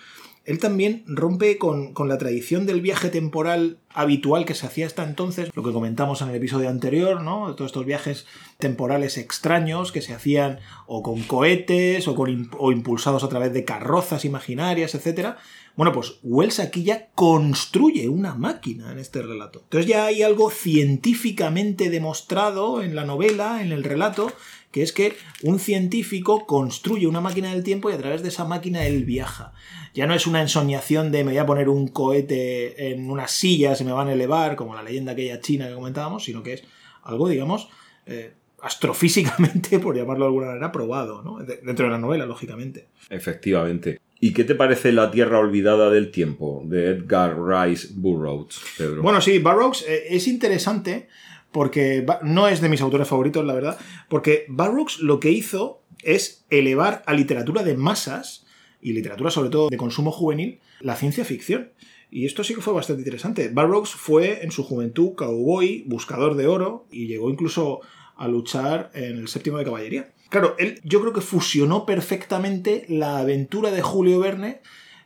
él 0.45 0.59
también 0.59 1.05
rompe 1.07 1.57
con, 1.57 1.95
la 2.07 2.19
tradición 2.19 2.67
del 2.67 2.81
viaje 2.81 3.11
temporal 3.11 3.79
habitual 3.91 4.45
que 4.45 4.55
se 4.55 4.67
hacía 4.67 4.87
hasta 4.87 5.05
entonces, 5.05 5.51
lo 5.55 5.63
que 5.63 5.73
comentamos 5.73 6.21
en 6.21 6.31
el 6.31 6.35
episodio 6.35 6.69
anterior, 6.69 7.21
¿no? 7.21 7.55
Todos 7.55 7.69
estos 7.69 7.87
viajes 7.87 8.27
temporales 8.59 9.19
extraños 9.19 9.93
que 9.93 10.03
se 10.03 10.15
hacían 10.15 10.59
o 10.87 11.03
con 11.03 11.23
cohetes 11.23 12.09
o, 12.09 12.15
con, 12.15 12.51
o 12.59 12.73
impulsados 12.73 13.23
a 13.23 13.29
través 13.29 13.53
de 13.53 13.65
carrozas 13.65 14.25
imaginarias, 14.25 14.95
etc. 14.95 15.37
Bueno, 15.77 15.93
pues 15.93 16.19
Wells 16.23 16.59
aquí 16.59 16.83
ya 16.83 17.09
construye 17.15 18.09
una 18.09 18.35
máquina 18.35 18.91
en 18.91 18.99
este 18.99 19.23
relato. 19.23 19.61
Entonces 19.63 19.89
ya 19.89 20.07
hay 20.07 20.23
algo 20.23 20.51
científicamente 20.51 21.89
demostrado 21.89 22.83
en 22.83 22.97
la 22.97 23.05
novela, 23.05 23.63
en 23.63 23.71
el 23.71 23.85
relato, 23.85 24.33
que 24.73 24.83
es 24.83 24.93
que 24.93 25.15
un 25.43 25.59
científico 25.59 26.47
construye 26.47 27.07
una 27.07 27.21
máquina 27.21 27.53
del 27.53 27.63
tiempo 27.63 27.91
y 27.91 27.93
a 27.93 27.99
través 27.99 28.23
de 28.23 28.29
esa 28.29 28.45
máquina 28.45 28.85
él 28.85 29.05
viaja. 29.05 29.53
Ya 29.95 30.07
no 30.07 30.15
es 30.15 30.27
una 30.27 30.41
ensoñación 30.41 31.13
de 31.13 31.25
me 31.25 31.33
voy 31.33 31.39
a 31.39 31.47
poner 31.47 31.69
un 31.69 31.89
cohete 31.89 32.91
en 32.91 33.11
una 33.11 33.29
silla, 33.29 33.77
se 33.77 33.85
me 33.85 33.93
van 33.93 34.09
a 34.09 34.15
elevar, 34.15 34.57
como 34.57 34.75
la 34.75 34.83
leyenda 34.83 35.13
aquella 35.13 35.41
china 35.41 35.69
que 35.69 35.75
comentábamos, 35.75 36.25
sino 36.25 36.43
que 36.43 36.55
es 36.55 36.65
algo, 37.03 37.29
digamos, 37.29 37.69
eh, 38.07 38.33
astrofísicamente, 38.63 39.79
por 39.81 39.95
llamarlo 39.95 40.25
de 40.25 40.29
alguna 40.29 40.47
manera, 40.47 40.73
probado, 40.73 41.23
¿no? 41.23 41.39
dentro 41.39 41.87
de 41.87 41.93
la 41.93 41.99
novela, 41.99 42.25
lógicamente. 42.25 42.89
Efectivamente. 43.11 44.01
¿Y 44.21 44.33
qué 44.33 44.45
te 44.45 44.55
parece 44.55 44.93
La 44.93 45.11
Tierra 45.11 45.41
Olvidada 45.41 45.91
del 45.91 46.13
Tiempo 46.13 46.63
de 46.65 46.91
Edgar 46.91 47.37
Rice 47.37 47.89
Burroughs, 47.95 48.63
Pedro? 48.79 49.03
Bueno, 49.03 49.21
sí, 49.21 49.39
Burroughs 49.41 49.85
eh, 49.87 50.05
es 50.11 50.29
interesante 50.29 51.09
porque 51.53 52.05
no 52.23 52.49
es 52.49 52.61
de 52.61 52.69
mis 52.69 52.81
autores 52.81 53.09
favoritos, 53.09 53.45
la 53.45 53.55
verdad, 53.55 53.79
porque 54.09 54.47
Burroughs 54.49 55.01
lo 55.01 55.21
que 55.21 55.31
hizo 55.31 55.83
es 56.03 56.45
elevar 56.51 57.03
a 57.07 57.15
literatura 57.15 57.63
de 57.63 57.77
masas, 57.77 58.47
y 58.81 58.93
literatura 58.93 59.31
sobre 59.31 59.51
todo 59.51 59.69
de 59.69 59.77
consumo 59.77 60.11
juvenil, 60.11 60.61
la 60.81 60.97
ciencia 60.97 61.25
ficción. 61.25 61.71
Y 62.11 62.27
esto 62.27 62.45
sí 62.45 62.55
que 62.55 62.61
fue 62.61 62.75
bastante 62.75 63.03
interesante. 63.03 63.49
Burroughs 63.49 63.91
fue 63.91 64.43
en 64.43 64.51
su 64.51 64.65
juventud 64.65 65.15
cowboy, 65.15 65.85
buscador 65.87 66.35
de 66.35 66.49
oro, 66.49 66.87
y 66.91 67.07
llegó 67.07 67.31
incluso 67.31 67.81
a 68.17 68.29
luchar 68.29 68.91
en 68.95 69.19
el 69.19 69.29
séptimo 69.29 69.59
de 69.59 69.65
caballería. 69.65 70.13
Claro, 70.29 70.55
él 70.59 70.81
yo 70.85 71.01
creo 71.01 71.13
que 71.13 71.21
fusionó 71.21 71.87
perfectamente 71.87 72.85
la 72.89 73.19
aventura 73.19 73.71
de 73.71 73.83
Julio 73.83 74.19
Verne 74.19 74.61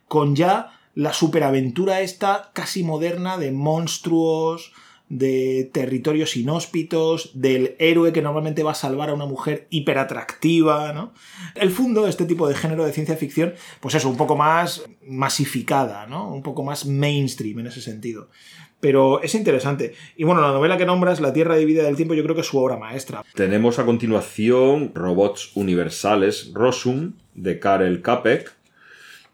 con 0.09 0.35
ya 0.35 0.73
la 0.95 1.13
superaventura 1.13 2.01
esta 2.01 2.51
casi 2.55 2.83
moderna 2.83 3.37
de 3.37 3.53
monstruos, 3.53 4.73
de 5.09 5.71
territorios 5.73 6.37
inhóspitos, 6.37 7.31
del 7.35 7.77
héroe 7.79 8.13
que 8.13 8.23
normalmente 8.23 8.63
va 8.63 8.73
a 8.73 8.75
salvar 8.75 9.11
a 9.11 9.15
una 9.15 9.27
mujer 9.27 9.67
hiperatractiva, 9.71 10.93
¿no? 10.93 11.13
El 11.55 11.71
fondo 11.71 12.05
de 12.05 12.11
este 12.11 12.25
tipo 12.25 12.49
de 12.49 12.55
género 12.55 12.85
de 12.85 12.93
ciencia 12.93 13.17
ficción, 13.17 13.55
pues 13.81 13.95
es 13.95 14.05
un 14.05 14.17
poco 14.17 14.37
más 14.37 14.85
masificada, 15.07 16.07
¿no? 16.07 16.33
Un 16.33 16.43
poco 16.43 16.65
más 16.65 16.87
mainstream 16.87 17.61
en 17.61 17.69
ese 17.69 17.81
sentido. 17.81 18.29
Pero 18.81 19.23
es 19.23 19.35
interesante. 19.35 19.95
Y 20.17 20.25
bueno, 20.25 20.43
la 20.43 20.53
novela 20.53 20.77
que 20.77 20.85
nombras, 20.85 21.21
La 21.21 21.33
Tierra 21.33 21.57
Divida 21.57 21.85
del 21.85 21.97
Tiempo, 21.97 22.15
yo 22.15 22.23
creo 22.23 22.35
que 22.35 22.43
es 22.43 22.47
su 22.47 22.59
obra 22.59 22.77
maestra. 22.77 23.23
Tenemos 23.35 23.79
a 23.79 23.87
continuación 23.87 24.93
Robots 24.95 25.53
Universales, 25.55 26.51
Rosum, 26.53 27.15
de 27.35 27.59
Karel 27.59 28.03
Capek, 28.03 28.53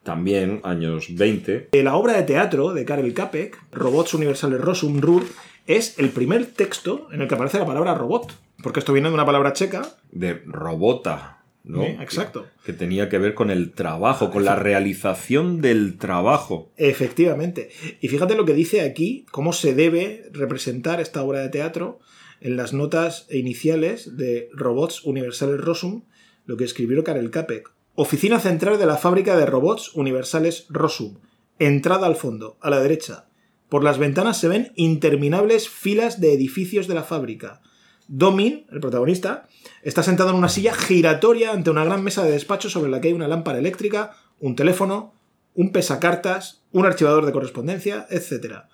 también 0.02 0.60
años 0.64 1.14
20. 1.14 1.70
La 1.72 1.96
obra 1.96 2.14
de 2.14 2.22
teatro 2.22 2.72
de 2.72 2.84
Karel 2.84 3.14
Capek, 3.14 3.58
Robots 3.72 4.14
Universales 4.14 4.60
Rosum 4.60 5.00
Rur, 5.00 5.24
es 5.66 5.98
el 5.98 6.10
primer 6.10 6.46
texto 6.46 7.08
en 7.12 7.22
el 7.22 7.28
que 7.28 7.34
aparece 7.34 7.58
la 7.58 7.66
palabra 7.66 7.94
robot. 7.94 8.32
Porque 8.62 8.80
esto 8.80 8.92
viene 8.92 9.08
de 9.08 9.14
una 9.14 9.26
palabra 9.26 9.52
checa. 9.52 9.96
De 10.10 10.42
robota. 10.46 11.42
¿no? 11.64 11.84
exacto. 11.84 12.46
Que, 12.64 12.72
tenía 12.72 13.08
que 13.08 13.18
ver 13.18 13.34
con 13.34 13.50
el 13.50 13.72
trabajo, 13.72 14.30
con 14.30 14.44
la 14.44 14.56
realización 14.56 15.60
del 15.60 15.98
trabajo. 15.98 16.70
Efectivamente. 16.76 17.70
Y 18.00 18.08
fíjate 18.08 18.34
lo 18.34 18.44
que 18.44 18.54
dice 18.54 18.80
aquí, 18.80 19.26
cómo 19.30 19.52
se 19.52 19.74
debe 19.74 20.28
representar 20.32 21.00
esta 21.00 21.22
obra 21.22 21.40
de 21.40 21.48
teatro 21.48 22.00
en 22.40 22.56
las 22.56 22.72
notas 22.72 23.26
iniciales 23.30 24.16
de 24.16 24.48
Robots 24.52 25.04
Universales 25.04 25.60
Rosum, 25.60 26.02
lo 26.44 26.56
que 26.56 26.64
escribió 26.64 27.04
Karel 27.04 27.30
Capek. 27.30 27.70
Oficina 27.94 28.40
central 28.40 28.78
de 28.78 28.86
la 28.86 28.96
fábrica 28.96 29.36
de 29.36 29.46
robots 29.46 29.94
universales 29.94 30.66
Rosum. 30.70 31.18
Entrada 31.58 32.06
al 32.06 32.16
fondo, 32.16 32.56
a 32.60 32.70
la 32.70 32.80
derecha. 32.80 33.26
Por 33.72 33.84
las 33.84 33.96
ventanas 33.96 34.38
se 34.38 34.48
ven 34.48 34.70
interminables 34.76 35.70
filas 35.70 36.20
de 36.20 36.34
edificios 36.34 36.88
de 36.88 36.94
la 36.94 37.04
fábrica. 37.04 37.62
Domin, 38.06 38.66
el 38.70 38.80
protagonista, 38.80 39.48
está 39.82 40.02
sentado 40.02 40.28
en 40.28 40.36
una 40.36 40.50
silla 40.50 40.74
giratoria 40.74 41.52
ante 41.52 41.70
una 41.70 41.82
gran 41.82 42.04
mesa 42.04 42.22
de 42.22 42.32
despacho 42.32 42.68
sobre 42.68 42.90
la 42.90 43.00
que 43.00 43.08
hay 43.08 43.14
una 43.14 43.28
lámpara 43.28 43.58
eléctrica, 43.58 44.14
un 44.40 44.56
teléfono, 44.56 45.14
un 45.54 45.72
pesacartas, 45.72 46.64
un 46.70 46.84
archivador 46.84 47.24
de 47.24 47.32
correspondencia, 47.32 48.06
etc. 48.10 48.64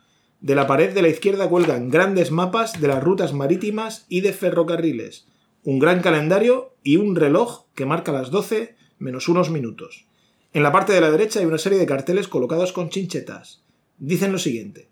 De 0.41 0.57
la 0.57 0.67
pared 0.67 0.93
de 0.93 1.03
la 1.03 1.11
izquierda 1.11 1.49
cuelgan 1.49 1.91
grandes 1.91 2.33
mapas 2.33 2.81
de 2.81 2.89
las 2.89 3.01
rutas 3.01 3.33
marítimas 3.33 4.05
y 4.09 4.23
de 4.23 4.33
ferrocarriles, 4.33 5.29
un 5.63 5.79
gran 5.79 6.01
calendario 6.03 6.75
y 6.83 6.97
un 6.97 7.15
reloj 7.15 7.67
que 7.77 7.87
marca 7.87 8.11
las 8.11 8.33
12 8.33 8.75
menos 8.99 9.29
unos 9.29 9.49
minutos. 9.49 10.09
En 10.53 10.65
la 10.65 10.73
parte 10.73 10.93
de 10.93 11.01
la 11.01 11.13
derecha 11.13 11.39
hay 11.39 11.47
una 11.47 11.59
serie 11.59 11.79
de 11.79 11.87
carteles 11.87 12.27
colocados 12.27 12.73
con 12.73 12.89
chinchetas. 12.89 13.63
Dicen 14.01 14.31
lo 14.31 14.39
siguiente. 14.39 14.88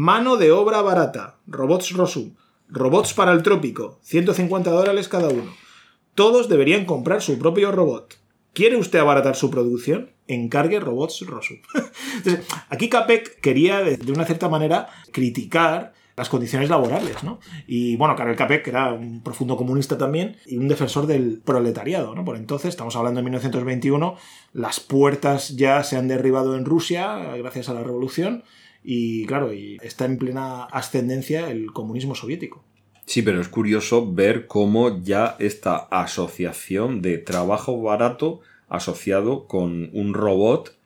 Mano 0.00 0.36
de 0.36 0.52
obra 0.52 0.80
barata. 0.80 1.40
Robots 1.48 1.90
Rosum. 1.90 2.36
Robots 2.68 3.14
para 3.14 3.32
el 3.32 3.42
trópico. 3.42 3.98
150 4.02 4.70
dólares 4.70 5.08
cada 5.08 5.28
uno. 5.28 5.52
Todos 6.14 6.48
deberían 6.48 6.84
comprar 6.84 7.20
su 7.20 7.36
propio 7.36 7.72
robot. 7.72 8.16
¿Quiere 8.52 8.76
usted 8.76 9.00
abaratar 9.00 9.34
su 9.34 9.50
producción? 9.50 10.12
Encargue 10.28 10.78
robots 10.78 11.26
Rosum. 11.26 11.56
Aquí 12.68 12.88
Capek 12.88 13.40
quería, 13.40 13.80
de 13.80 14.12
una 14.12 14.24
cierta 14.24 14.48
manera, 14.48 14.86
criticar 15.10 15.94
las 16.16 16.28
condiciones 16.28 16.70
laborales, 16.70 17.24
¿no? 17.24 17.40
Y 17.66 17.96
bueno, 17.96 18.14
Karel 18.14 18.36
Capek 18.36 18.68
era 18.68 18.92
un 18.92 19.24
profundo 19.24 19.56
comunista 19.56 19.98
también 19.98 20.36
y 20.46 20.58
un 20.58 20.68
defensor 20.68 21.08
del 21.08 21.40
proletariado, 21.44 22.14
¿no? 22.14 22.24
Por 22.24 22.36
entonces, 22.36 22.68
estamos 22.68 22.94
hablando 22.94 23.18
de 23.18 23.24
1921, 23.24 24.16
las 24.52 24.78
puertas 24.78 25.56
ya 25.56 25.82
se 25.82 25.96
han 25.96 26.06
derribado 26.06 26.56
en 26.56 26.64
Rusia 26.66 27.34
gracias 27.36 27.68
a 27.68 27.74
la 27.74 27.82
revolución 27.82 28.44
y 28.82 29.26
claro, 29.26 29.52
y 29.52 29.78
está 29.82 30.04
en 30.04 30.18
plena 30.18 30.64
ascendencia 30.64 31.50
el 31.50 31.72
comunismo 31.72 32.14
soviético. 32.14 32.64
Sí, 33.06 33.22
pero 33.22 33.40
es 33.40 33.48
curioso 33.48 34.12
ver 34.12 34.46
cómo 34.46 35.02
ya 35.02 35.36
esta 35.38 35.76
asociación 35.76 37.00
de 37.00 37.18
trabajo 37.18 37.80
barato 37.80 38.40
asociado 38.68 39.46
con 39.46 39.90
un 39.94 40.12
robot 40.12 40.78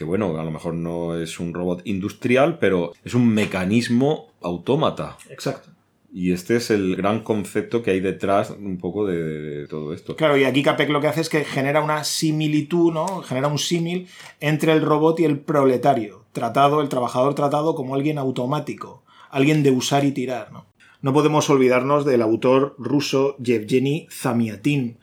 que 0.00 0.04
bueno, 0.04 0.40
a 0.40 0.44
lo 0.44 0.50
mejor 0.50 0.72
no 0.72 1.14
es 1.20 1.38
un 1.40 1.52
robot 1.52 1.82
industrial, 1.84 2.58
pero 2.58 2.94
es 3.04 3.12
un 3.12 3.28
mecanismo 3.28 4.32
autómata. 4.40 5.18
Exacto. 5.28 5.68
Y 6.10 6.32
este 6.32 6.56
es 6.56 6.70
el 6.70 6.96
gran 6.96 7.22
concepto 7.22 7.82
que 7.82 7.90
hay 7.90 8.00
detrás 8.00 8.48
un 8.48 8.78
poco 8.78 9.06
de, 9.06 9.66
todo 9.68 9.92
esto. 9.92 10.16
Claro, 10.16 10.38
y 10.38 10.44
aquí 10.44 10.62
Capek 10.62 10.88
lo 10.88 11.02
que 11.02 11.08
hace 11.08 11.20
es 11.20 11.28
que 11.28 11.44
genera 11.44 11.82
una 11.82 12.02
similitud, 12.04 12.94
¿no? 12.94 13.20
Genera 13.20 13.48
un 13.48 13.58
símil 13.58 14.08
entre 14.40 14.72
el 14.72 14.80
robot 14.80 15.20
y 15.20 15.24
el 15.24 15.38
proletario. 15.38 16.19
Tratado, 16.32 16.80
el 16.80 16.88
trabajador 16.88 17.34
tratado 17.34 17.74
como 17.74 17.94
alguien 17.94 18.18
automático, 18.18 19.02
alguien 19.30 19.62
de 19.62 19.70
usar 19.70 20.04
y 20.04 20.12
tirar, 20.12 20.52
¿no? 20.52 20.66
No 21.02 21.12
podemos 21.14 21.48
olvidarnos 21.48 22.04
del 22.04 22.20
autor 22.20 22.74
ruso 22.78 23.36
Yevgeny 23.38 24.06
Zamiatin, 24.10 24.98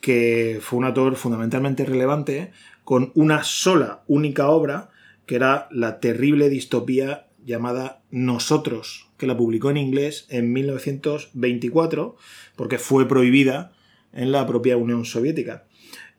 que 0.00 0.58
fue 0.60 0.78
un 0.78 0.84
autor 0.84 1.16
fundamentalmente 1.16 1.86
relevante 1.86 2.52
con 2.84 3.12
una 3.14 3.42
sola, 3.44 4.02
única 4.08 4.48
obra, 4.48 4.90
que 5.24 5.36
era 5.36 5.68
la 5.70 6.00
terrible 6.00 6.50
distopía 6.50 7.28
llamada 7.44 8.02
Nosotros, 8.10 9.08
que 9.16 9.26
la 9.26 9.36
publicó 9.36 9.70
en 9.70 9.78
inglés 9.78 10.26
en 10.28 10.52
1924, 10.52 12.16
porque 12.56 12.78
fue 12.78 13.08
prohibida 13.08 13.72
en 14.12 14.32
la 14.32 14.46
propia 14.46 14.76
Unión 14.76 15.04
Soviética, 15.04 15.64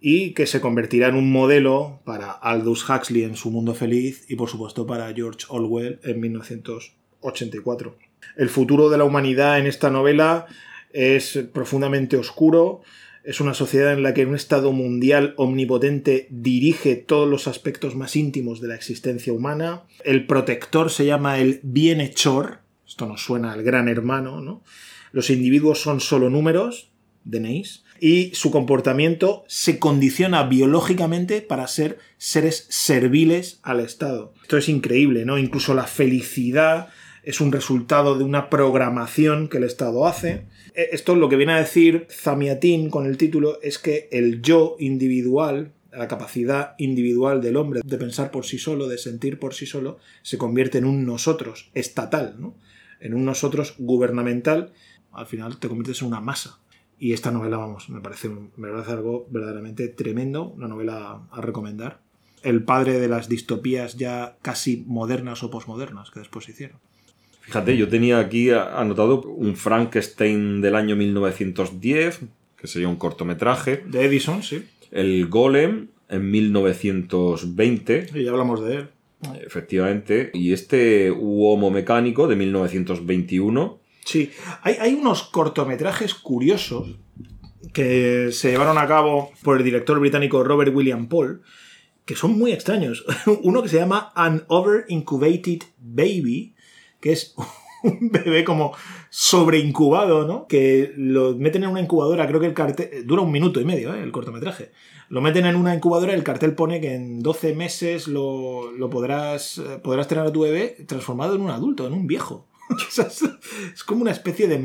y 0.06 0.34
que 0.34 0.48
se 0.48 0.60
convertirá 0.60 1.08
en 1.08 1.16
un 1.16 1.32
modelo 1.32 2.02
para 2.04 2.30
Aldous 2.30 2.90
Huxley 2.90 3.24
en 3.24 3.38
su 3.38 3.52
mundo 3.52 3.74
feliz 3.74 4.26
y 4.28 4.36
por 4.36 4.50
supuesto 4.50 4.86
para 4.86 5.14
George 5.14 5.46
Orwell 5.48 6.02
en 6.04 6.20
1984. 6.20 7.96
El 8.36 8.50
futuro 8.50 8.90
de 8.90 8.98
la 8.98 9.06
humanidad 9.06 9.60
en 9.60 9.66
esta 9.66 9.90
novela 9.90 10.46
es 10.92 11.40
profundamente 11.54 12.18
oscuro, 12.18 12.82
es 13.24 13.40
una 13.40 13.54
sociedad 13.54 13.94
en 13.94 14.04
la 14.04 14.14
que 14.14 14.26
un 14.26 14.36
Estado 14.36 14.74
mundial 14.74 15.36
omnipotente 15.38 16.28
dirige 16.30 16.98
todos 16.98 17.30
los 17.30 17.48
aspectos 17.48 17.96
más 17.96 18.18
íntimos 18.18 18.60
de 18.60 18.68
la 18.68 18.76
existencia 18.76 19.32
humana. 19.32 19.84
El 20.04 20.28
protector 20.28 20.92
se 20.92 21.06
llama 21.06 21.40
el 21.40 21.62
bienhechor. 21.64 22.60
Esto 22.86 23.06
nos 23.06 23.24
suena 23.24 23.54
al 23.54 23.64
gran 23.64 23.88
hermano, 23.88 24.42
¿no? 24.42 24.64
Los 25.14 25.30
individuos 25.30 25.80
son 25.80 26.02
solo 26.02 26.30
números, 26.30 26.90
DNIs, 27.24 27.83
y 28.04 28.32
su 28.34 28.52
comportamiento 28.52 29.46
se 29.48 29.80
condiciona 29.80 30.44
biológicamente 30.44 31.40
para 31.42 31.68
ser 31.68 32.00
seres 32.18 32.68
serviles 32.68 33.62
al 33.64 33.80
Estado. 33.80 34.34
Esto 34.42 34.58
es 34.58 34.68
increíble, 34.68 35.24
¿no? 35.24 35.38
Incluso 35.38 35.74
la 35.74 35.88
felicidad 35.88 36.90
es 37.24 37.40
un 37.40 37.54
resultado 37.54 38.18
de 38.18 38.26
una 38.26 38.50
programación 38.50 39.48
que 39.48 39.56
el 39.56 39.64
Estado 39.64 40.06
hace. 40.06 40.48
Eh, 40.76 40.90
esto 40.92 41.16
lo 41.16 41.30
que 41.30 41.38
viene 41.38 41.54
a 41.54 41.60
decir 41.60 42.06
Zamiatin 42.12 42.90
con 42.90 43.06
el 43.06 43.16
título 43.16 43.62
es 43.62 43.80
que 43.80 44.10
el 44.12 44.42
yo 44.42 44.76
individual, 44.80 45.72
la 45.90 46.10
capacidad 46.10 46.76
individual 46.80 47.40
del 47.42 47.56
hombre 47.56 47.80
de 47.86 47.98
pensar 47.98 48.32
por 48.32 48.46
sí 48.46 48.58
solo, 48.58 48.90
de 48.90 48.98
sentir 48.98 49.40
por 49.40 49.54
sí 49.54 49.66
solo, 49.66 49.98
se 50.24 50.38
convierte 50.38 50.78
en 50.78 50.84
un 50.84 51.06
nosotros 51.06 51.72
estatal, 51.74 52.36
¿no? 52.38 52.58
en 53.00 53.14
un 53.14 53.24
nosotros 53.24 53.76
gubernamental, 53.78 54.74
al 55.14 55.26
final 55.26 55.58
te 55.58 55.70
conviertes 55.70 56.02
en 56.02 56.10
una 56.10 56.20
masa. 56.20 56.60
Y 57.00 57.14
esta 57.14 57.32
novela, 57.32 57.58
vamos, 57.58 57.90
me 57.90 58.00
parece, 58.00 58.30
me 58.30 58.70
parece 58.70 58.92
algo 58.92 59.28
verdaderamente 59.30 59.88
tremendo, 59.90 60.46
una 60.46 60.68
novela 60.68 61.22
a 61.32 61.42
recomendar. 61.42 62.00
El 62.44 62.64
padre 62.64 63.00
de 63.00 63.08
las 63.08 63.30
distopías 63.30 63.98
ya 63.98 64.38
casi 64.42 64.84
modernas 64.88 65.44
o 65.44 65.50
posmodernas 65.50 66.12
que 66.12 66.20
después 66.20 66.46
se 66.46 66.52
hicieron. 66.52 66.78
Fíjate, 67.42 67.76
yo 67.76 67.90
tenía 67.90 68.20
aquí 68.20 68.52
anotado 68.52 69.22
un 69.22 69.56
Frankenstein 69.58 70.62
del 70.62 70.76
año 70.76 70.96
1910, 70.96 72.22
que 72.58 72.68
sería 72.68 72.88
un 72.88 72.96
cortometraje. 72.96 73.84
De 73.86 74.06
Edison, 74.06 74.44
sí. 74.44 74.64
El 74.92 75.28
Golem 75.28 75.88
en 76.08 76.32
1920. 76.32 78.08
Y 78.14 78.24
ya 78.24 78.32
hablamos 78.32 78.64
de 78.64 78.76
él. 78.76 78.88
Efectivamente. 79.46 80.32
Y 80.34 80.54
este 80.54 81.12
Homo 81.12 81.70
Mecánico 81.70 82.28
de 82.28 82.36
1921. 82.38 83.80
Sí, 84.06 84.32
hay, 84.62 84.76
hay 84.80 84.94
unos 84.94 85.24
cortometrajes 85.24 86.14
curiosos 86.14 86.98
que 87.74 88.30
se 88.32 88.52
llevaron 88.52 88.78
a 88.78 88.88
cabo 88.88 89.32
por 89.44 89.58
el 89.58 89.64
director 89.64 90.00
británico 90.00 90.44
Robert 90.44 90.74
William 90.74 91.08
Paul, 91.08 91.42
que 92.06 92.16
son 92.16 92.38
muy 92.38 92.52
extraños. 92.52 93.06
Uno 93.44 93.64
que 93.64 93.70
se 93.70 93.78
llama 93.78 94.12
An 94.16 94.44
Over 94.48 94.86
Incubated 94.90 95.64
Baby, 95.80 96.56
que 97.00 97.14
es 97.14 97.36
un 97.84 98.10
bebé 98.12 98.44
como 98.44 98.74
sobreincubado, 99.10 100.26
¿no? 100.26 100.48
Que 100.48 100.94
lo 100.96 101.36
meten 101.36 101.64
en 101.64 101.70
una 101.70 101.82
incubadora, 101.82 102.28
creo 102.28 102.40
que 102.40 102.48
el 102.48 102.54
cartel 102.54 103.06
dura 103.06 103.22
un 103.22 103.32
minuto 103.32 103.60
y 103.60 103.66
medio, 103.66 103.94
¿eh? 103.94 104.02
el 104.02 104.12
cortometraje. 104.12 104.72
Lo 105.10 105.22
meten 105.22 105.46
en 105.46 105.56
una 105.56 105.76
incubadora 105.76 106.14
y 106.14 106.16
el 106.16 106.24
cartel 106.24 106.56
pone 106.56 106.82
que 106.82 106.96
en 106.96 107.20
12 107.20 107.54
meses 107.56 108.08
lo, 108.08 108.72
podrás, 108.90 109.62
podrás 109.84 110.08
tener 110.08 110.26
a 110.26 110.32
tu 110.32 110.42
bebé 110.42 110.78
transformado 110.88 111.36
en 111.36 111.42
un 111.42 111.52
adulto, 111.52 111.86
en 111.86 111.94
un 111.94 112.08
viejo. 112.08 112.48
es 113.74 113.84
como 113.84 114.02
una 114.02 114.12
especie 114.12 114.48
de 114.48 114.64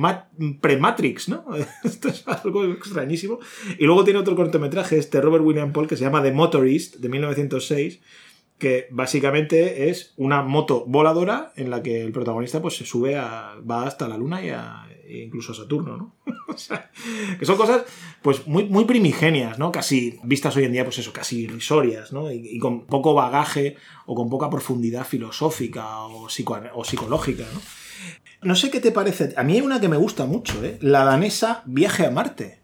pre-Matrix, 0.61 1.29
¿no? 1.29 1.45
Esto 1.85 2.09
es 2.09 2.27
algo 2.27 2.65
extrañísimo. 2.65 3.39
Y 3.79 3.85
luego 3.85 4.05
tiene 4.05 4.21
otro 4.21 4.37
cortometraje, 4.37 4.99
este 4.99 5.21
Robert 5.21 5.45
William 5.45 5.73
Paul, 5.73 5.89
que 5.89 5.97
se 5.97 6.05
llama 6.05 6.23
The 6.23 6.33
Motorist, 6.33 6.97
de 6.97 7.09
1906, 7.09 8.01
que 8.59 8.89
básicamente 8.91 9.89
es 9.89 10.15
una 10.17 10.43
moto 10.43 10.85
voladora 10.87 11.53
en 11.57 11.71
la 11.71 11.83
que 11.83 12.03
el 12.03 12.13
protagonista 12.13 12.61
pues 12.61 12.77
se 12.77 12.85
sube 12.85 13.17
a, 13.17 13.55
va 13.69 13.87
hasta 13.87 14.09
la 14.09 14.17
luna 14.17 14.45
y 14.45 14.49
e 14.49 15.23
incluso 15.25 15.53
a 15.53 15.55
Saturno, 15.55 15.97
¿no? 15.97 16.17
o 16.49 16.59
sea, 16.59 16.91
que 17.39 17.47
son 17.47 17.57
cosas 17.57 17.85
pues 18.21 18.47
muy, 18.47 18.85
primigenias, 18.85 19.59
¿no? 19.59 19.71
Casi 19.71 20.19
vistas 20.25 20.57
hoy 20.57 20.65
en 20.65 20.73
día 20.73 20.85
pues 20.85 20.99
eso, 20.99 21.13
casi 21.13 21.43
irrisorias, 21.43 22.13
¿no? 22.13 22.31
Y, 22.33 22.59
con 22.59 22.85
poco 22.87 23.15
bagaje 23.15 23.77
o 24.07 24.15
con 24.15 24.29
poca 24.29 24.51
profundidad 24.51 25.07
filosófica 25.07 26.03
o 26.03 26.29
psicológica, 26.29 27.45
¿no? 27.55 27.61
No 28.43 28.55
sé 28.55 28.71
qué 28.71 28.81
te 28.81 28.93
parece. 28.93 29.35
A 29.37 29.43
mí 29.43 29.55
hay 29.55 29.61
una 29.61 29.81
que 29.81 29.89
me 29.89 29.97
gusta 29.97 30.25
mucho, 30.27 30.65
¿eh? 30.65 30.79
La 30.81 31.05
danesa 31.05 31.63
Viaje 31.67 32.07
a 32.07 32.11
Marte. 32.11 32.61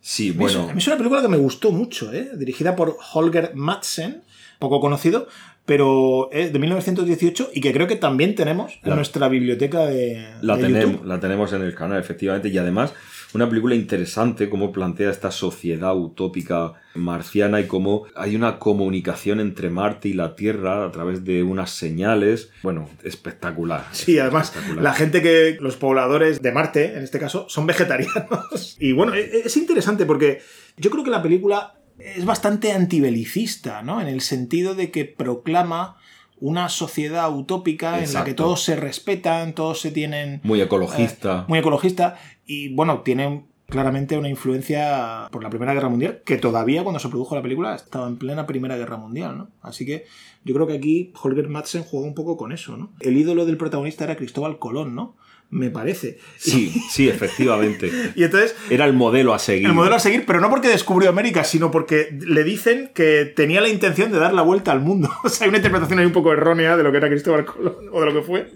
Sí, 0.00 0.30
bueno. 0.30 0.68
A 0.68 0.72
mí 0.72 0.78
es 0.78 0.86
una 0.86 0.96
película 0.96 1.22
que 1.22 1.28
me 1.28 1.36
gustó 1.36 1.72
mucho, 1.72 2.12
¿eh? 2.12 2.30
Dirigida 2.36 2.76
por 2.76 2.96
Holger 3.12 3.52
Madsen 3.54 4.22
poco 4.58 4.80
conocido, 4.80 5.28
pero 5.66 6.30
es 6.32 6.52
de 6.52 6.58
1918 6.58 7.50
y 7.54 7.60
que 7.60 7.72
creo 7.72 7.86
que 7.86 7.96
también 7.96 8.34
tenemos 8.34 8.78
en 8.82 8.96
nuestra 8.96 9.28
biblioteca 9.28 9.86
de, 9.86 10.26
la 10.42 10.58
tenemos, 10.58 11.04
La 11.06 11.20
tenemos 11.20 11.52
en 11.52 11.62
el 11.62 11.74
canal, 11.74 11.98
efectivamente, 11.98 12.48
y 12.48 12.58
además 12.58 12.94
una 13.34 13.48
película 13.48 13.74
interesante, 13.74 14.48
cómo 14.48 14.72
plantea 14.72 15.10
esta 15.10 15.30
sociedad 15.30 15.96
utópica 15.96 16.74
marciana 16.94 17.60
y 17.60 17.66
cómo 17.66 18.04
hay 18.14 18.36
una 18.36 18.58
comunicación 18.58 19.40
entre 19.40 19.70
Marte 19.70 20.08
y 20.08 20.12
la 20.12 20.36
Tierra 20.36 20.84
a 20.84 20.92
través 20.92 21.24
de 21.24 21.42
unas 21.42 21.70
señales. 21.70 22.50
Bueno, 22.62 22.88
espectacular. 23.02 23.86
Sí, 23.92 24.18
además, 24.18 24.52
la 24.80 24.94
gente 24.94 25.20
que, 25.20 25.56
los 25.60 25.76
pobladores 25.76 26.40
de 26.42 26.52
Marte, 26.52 26.96
en 26.96 27.02
este 27.02 27.18
caso, 27.18 27.46
son 27.48 27.66
vegetarianos. 27.66 28.76
Y 28.84 28.92
bueno, 28.92 29.14
e, 29.14 29.42
es 29.44 29.56
interesante 29.56 30.06
porque 30.06 30.40
yo 30.76 30.90
creo 30.90 31.04
que 31.04 31.10
la 31.10 31.22
película 31.22 31.74
es 31.98 32.24
bastante 32.24 32.72
antibelicista, 32.72 33.82
¿no? 33.82 34.00
En 34.00 34.08
el 34.08 34.20
sentido 34.20 34.74
de 34.74 34.90
que 34.90 35.04
proclama 35.04 35.96
una 36.44 36.68
sociedad 36.68 37.34
utópica 37.34 38.04
en 38.04 38.12
la 38.12 38.22
que 38.22 38.34
todos 38.34 38.62
se 38.62 38.76
respetan, 38.76 39.54
todos 39.54 39.80
se 39.80 39.90
tienen... 39.90 40.42
Muy 40.44 40.60
ecologista. 40.60 41.40
Eh, 41.40 41.44
muy 41.48 41.58
ecologista. 41.60 42.18
Y 42.44 42.74
bueno, 42.74 43.00
tiene 43.00 43.46
claramente 43.66 44.18
una 44.18 44.28
influencia 44.28 45.26
por 45.32 45.42
la 45.42 45.48
Primera 45.48 45.72
Guerra 45.72 45.88
Mundial, 45.88 46.20
que 46.22 46.36
todavía 46.36 46.82
cuando 46.82 47.00
se 47.00 47.08
produjo 47.08 47.34
la 47.34 47.40
película 47.40 47.74
estaba 47.74 48.06
en 48.08 48.18
plena 48.18 48.46
Primera 48.46 48.76
Guerra 48.76 48.98
Mundial, 48.98 49.38
¿no? 49.38 49.48
Así 49.62 49.86
que 49.86 50.04
yo 50.44 50.54
creo 50.54 50.66
que 50.66 50.74
aquí 50.74 51.14
Holger 51.22 51.48
Madsen 51.48 51.82
jugó 51.82 52.04
un 52.04 52.14
poco 52.14 52.36
con 52.36 52.52
eso, 52.52 52.76
¿no? 52.76 52.92
El 53.00 53.16
ídolo 53.16 53.46
del 53.46 53.56
protagonista 53.56 54.04
era 54.04 54.16
Cristóbal 54.16 54.58
Colón, 54.58 54.94
¿no? 54.94 55.16
Me 55.50 55.70
parece. 55.70 56.18
Sí, 56.36 56.74
sí, 56.90 57.08
efectivamente. 57.08 57.90
y 58.16 58.24
entonces... 58.24 58.56
Era 58.70 58.86
el 58.86 58.92
modelo 58.92 59.34
a 59.34 59.38
seguir. 59.38 59.66
El 59.66 59.74
modelo 59.74 59.94
a 59.94 60.00
seguir, 60.00 60.24
pero 60.26 60.40
no 60.40 60.50
porque 60.50 60.68
descubrió 60.68 61.10
América, 61.10 61.44
sino 61.44 61.70
porque 61.70 62.16
le 62.20 62.42
dicen 62.42 62.90
que 62.94 63.24
tenía 63.24 63.60
la 63.60 63.68
intención 63.68 64.10
de 64.10 64.18
dar 64.18 64.34
la 64.34 64.42
vuelta 64.42 64.72
al 64.72 64.80
mundo. 64.80 65.10
o 65.24 65.28
sea, 65.28 65.44
hay 65.44 65.50
una 65.50 65.58
interpretación 65.58 65.98
ahí 65.98 66.06
un 66.06 66.12
poco 66.12 66.32
errónea 66.32 66.76
de 66.76 66.82
lo 66.82 66.90
que 66.90 66.98
era 66.98 67.08
Cristóbal 67.08 67.44
Colón, 67.44 67.88
o 67.92 68.00
de 68.00 68.06
lo 68.06 68.14
que 68.14 68.22
fue. 68.22 68.50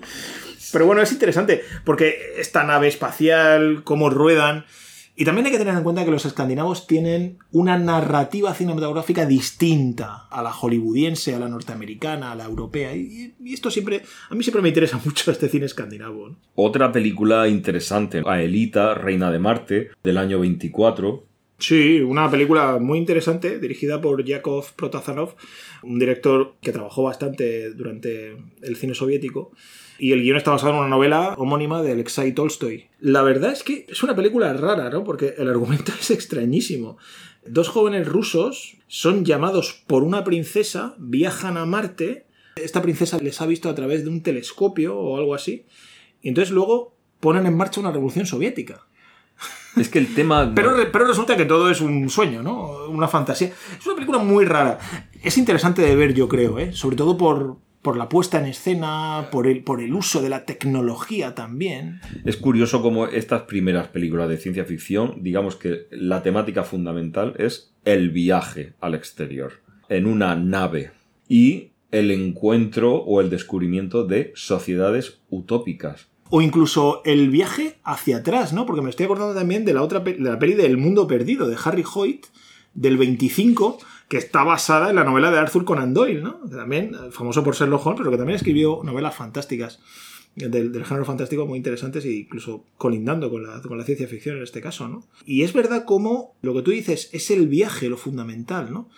Pero 0.73 0.87
bueno, 0.87 1.01
es 1.01 1.13
interesante, 1.13 1.65
porque 1.85 2.35
esta 2.37 2.65
nave 2.65 2.89
espacial, 2.89 3.83
cómo 3.85 4.11
ruedan... 4.11 4.65
Y 5.21 5.25
también 5.25 5.47
hay 5.47 5.51
que 5.51 5.59
tener 5.59 5.75
en 5.75 5.83
cuenta 5.83 6.05
que 6.05 6.13
los 6.13 6.25
escandinavos 6.27 6.87
tienen 6.87 7.39
una 7.51 7.77
narrativa 7.77 8.55
cinematográfica 8.55 9.27
distinta 9.27 10.29
a 10.31 10.45
la 10.45 10.53
hollywoodiense, 10.53 11.35
a 11.35 11.41
la 11.41 11.49
norteamericana, 11.49 12.31
a 12.31 12.37
la 12.37 12.45
europea. 12.45 12.95
Y, 12.95 13.35
esto 13.53 13.69
siempre, 13.69 14.03
a 14.31 14.35
mí 14.37 14.45
siempre 14.45 14.63
me 14.63 14.69
interesa 14.69 15.01
mucho 15.05 15.33
este 15.33 15.49
cine 15.49 15.67
escandinavo. 15.67 16.37
Otra 16.55 16.93
película 16.93 17.49
interesante, 17.49 18.23
Aelita, 18.25 18.95
Reina 18.95 19.33
de 19.33 19.41
Marte, 19.41 19.89
del 20.05 20.19
año 20.19 20.39
24. 20.39 21.25
Sí, 21.59 22.01
una 22.01 22.31
película 22.31 22.79
muy 22.79 22.99
interesante, 22.99 23.59
dirigida 23.59 24.01
por 24.01 24.23
Yakov 24.23 24.67
Protazanov, 24.77 25.35
un 25.83 25.99
director 25.99 26.55
que 26.61 26.71
trabajó 26.71 27.03
bastante 27.03 27.73
durante 27.73 28.37
el 28.63 28.77
cine 28.77 28.95
soviético 28.95 29.51
y 29.99 30.13
el 30.13 30.23
guion 30.23 30.37
está 30.37 30.53
basado 30.53 30.73
en 30.73 30.79
una 30.79 30.89
novela 30.89 31.35
homónima 31.37 31.83
de 31.83 31.93
Alexei 31.93 32.33
Tolstoy. 32.33 32.87
La 33.01 33.23
verdad 33.23 33.53
es 33.53 33.63
que 33.63 33.87
es 33.89 34.03
una 34.03 34.15
película 34.15 34.53
rara, 34.53 34.91
¿no? 34.91 35.05
Porque 35.05 35.35
el 35.39 35.49
argumento 35.49 35.93
es 36.01 36.11
extrañísimo. 36.11 36.99
Dos 37.47 37.69
jóvenes 37.69 38.07
rusos 38.07 38.77
son 38.87 39.25
llamados 39.25 39.83
por 39.87 40.03
una 40.03 40.25
princesa, 40.25 40.95
viajan 40.99 41.57
a 41.57 41.67
Marte, 41.67 42.27
esta 42.57 42.83
princesa 42.83 43.19
les 43.19 43.41
ha 43.41 43.47
visto 43.47 43.69
a 43.69 43.75
través 43.75 44.05
de 44.05 44.11
un 44.11 44.23
telescopio 44.23 44.97
o 44.97 45.17
algo 45.17 45.35
así, 45.35 45.67
y 46.23 46.29
entonces 46.29 46.53
luego 46.53 46.95
ponen 47.21 47.47
en 47.47 47.57
marcha 47.57 47.81
una 47.81 47.93
revolución 47.93 48.27
soviética. 48.27 48.87
Es 49.77 49.89
que 49.89 49.99
el 49.99 50.15
tema. 50.15 50.53
pero, 50.55 50.75
pero, 50.91 51.07
resulta 51.07 51.37
que 51.37 51.45
todo 51.45 51.71
es 51.71 51.81
un 51.81 52.11
sueño, 52.11 52.43
¿no? 52.43 52.87
Una 52.89 53.07
fantasía. 53.07 53.53
Es 53.79 53.87
una 53.87 53.95
película 53.95 54.19
muy 54.19 54.45
rara. 54.45 54.79
Es 55.23 55.39
interesante 55.39 55.83
de 55.83 55.95
ver, 55.95 56.15
yo 56.15 56.29
creo, 56.29 56.59
¿eh? 56.59 56.73
Sobre 56.73 56.97
todo 56.97 57.17
por, 57.17 57.59
por 57.83 57.97
la 57.97 58.09
puesta 58.09 58.39
en 58.39 58.47
escena, 58.47 59.29
por 59.31 59.47
el, 59.47 59.63
por 59.63 59.81
el 59.81 59.95
uso 59.95 60.21
de 60.21 60.29
la 60.29 60.45
tecnología 60.45 61.35
también. 61.35 62.01
Es 62.25 62.37
curioso 62.37 62.83
cómo 62.83 63.07
estas 63.07 63.43
primeras 63.43 63.89
películas 63.89 64.29
de 64.29 64.37
ciencia 64.37 64.65
ficción, 64.65 65.23
digamos 65.23 65.57
que 65.57 65.87
la 65.91 66.23
temática 66.23 66.65
fundamental 66.65 67.35
es 67.39 67.75
el 67.85 68.11
viaje 68.11 68.75
al 68.81 68.95
exterior, 68.95 69.53
en 69.89 70.07
una 70.07 70.35
nave, 70.35 70.91
y 71.29 71.71
el 71.91 72.11
encuentro 72.11 72.97
o 72.97 73.21
el 73.21 73.31
descubrimiento 73.31 74.05
de 74.05 74.33
sociedades 74.35 75.21
utópicas. 75.31 76.09
O 76.31 76.43
incluso 76.43 77.01
el 77.05 77.31
viaje 77.31 77.79
hacia 77.85 78.19
atrás, 78.19 78.53
¿no? 78.53 78.67
Porque 78.67 78.83
me 78.83 78.91
estoy 78.91 79.07
acordando 79.07 79.35
también 79.35 79.65
de 79.65 79.73
la 79.73 79.83
otra 79.83 80.01
de 80.01 80.19
la 80.19 80.39
peli 80.39 80.55
del 80.55 80.77
Mundo 80.77 81.07
Perdido, 81.07 81.49
de 81.49 81.57
Harry 81.65 81.85
Hoyt, 81.95 82.27
del 82.75 82.99
25, 82.99 83.79
que 84.09 84.17
está 84.17 84.43
basada 84.43 84.91
en 84.91 84.97
la 84.97 85.05
novela 85.05 85.31
de 85.31 85.39
Arthur 85.39 85.65
Conan 85.65 85.93
Doyle, 85.93 86.23
¿no? 86.23 86.41
También, 86.51 86.97
famoso 87.11 87.45
por 87.45 87.55
ser 87.55 87.69
Holmes, 87.69 87.99
pero 87.99 88.11
que 88.11 88.17
también 88.17 88.37
escribió 88.37 88.81
novelas 88.83 89.15
fantásticas 89.15 89.81
del, 90.35 90.85
género 90.85 91.05
fantástico 91.05 91.47
muy 91.47 91.59
interesantes 91.59 92.05
e 92.05 92.13
incluso 92.13 92.65
colindando 92.77 93.31
con 93.31 93.43
la, 93.43 93.61
con 93.61 93.77
la, 93.77 93.85
ciencia 93.85 94.07
ficción 94.07 94.37
en 94.37 94.45
este 94.45 94.61
caso, 94.61 94.89
¿no? 94.89 95.05
Y 95.27 95.43
es 95.43 95.53
verdad 95.53 95.85
como 95.85 96.37
lo 96.43 96.55
que 96.55 96.63
tú 96.63 96.71
dices 96.71 97.11
es 97.13 97.31
el 97.31 97.49
viaje 97.49 97.89
lo 97.89 97.97
fundamental, 97.97 98.73
¿no? 98.73 98.89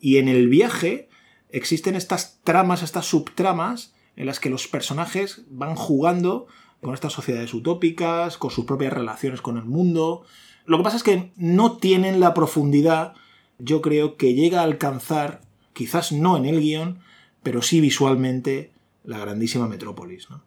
Y 0.00 0.16
en 0.16 0.28
el 0.28 0.48
viaje 0.48 1.08
existen 1.50 1.94
estas 1.94 2.40
tramas, 2.42 2.82
estas 2.82 3.06
subtramas 3.06 3.94
en 4.16 4.26
las 4.26 4.40
que 4.40 4.50
los 4.50 4.66
personajes 4.66 5.44
van 5.50 5.76
jugando 5.76 6.46
con 6.80 6.94
estas 6.94 7.12
sociedades 7.12 7.54
utópicas, 7.54 8.38
con 8.38 8.50
sus 8.50 8.64
propias 8.64 8.92
relaciones 8.92 9.40
con 9.40 9.58
el 9.58 9.64
mundo. 9.64 10.24
Lo 10.64 10.78
que 10.78 10.84
pasa 10.84 10.96
es 10.96 11.02
que 11.02 11.32
no 11.36 11.76
tienen 11.76 12.20
la 12.20 12.34
profundidad 12.34 13.14
yo 13.58 13.80
creo 13.82 14.16
que 14.16 14.34
llega 14.34 14.60
a 14.60 14.64
alcanzar, 14.64 15.40
quizás 15.72 16.12
no 16.12 16.36
en 16.36 16.46
el 16.46 16.60
guion, 16.60 16.98
pero 17.42 17.62
sí 17.62 17.80
visualmente, 17.80 18.70
la 19.04 19.18
grandísima 19.18 19.68
Metrópolis. 19.68 20.28
¿no? 20.30 20.42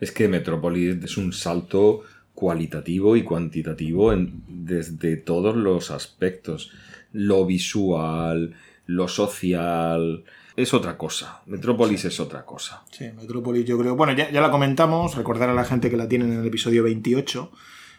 Es 0.00 0.12
que 0.12 0.28
Metrópolis 0.28 1.02
es 1.04 1.16
un 1.16 1.32
salto 1.32 2.02
cualitativo 2.34 3.16
y 3.16 3.22
cuantitativo 3.22 4.12
en, 4.12 4.42
desde 4.48 5.16
todos 5.16 5.56
los 5.56 5.90
aspectos. 5.90 6.70
Lo 7.12 7.46
visual, 7.46 8.54
lo 8.86 9.08
social, 9.08 10.24
es 10.56 10.74
otra 10.74 10.98
cosa. 10.98 11.42
Metrópolis 11.46 12.04
es 12.04 12.20
otra 12.20 12.44
cosa. 12.44 12.82
Sí, 12.90 13.04
Metrópolis 13.16 13.64
yo 13.64 13.78
creo... 13.78 13.96
Bueno, 13.96 14.12
ya, 14.14 14.30
ya, 14.30 14.40
la 14.40 14.50
comentamos, 14.50 15.14
recordar 15.14 15.48
a 15.48 15.54
la 15.54 15.64
gente 15.64 15.90
que 15.90 15.96
la 15.96 16.08
tienen 16.08 16.32
en 16.32 16.40
el 16.40 16.46
episodio 16.46 16.82
28, 16.82 17.50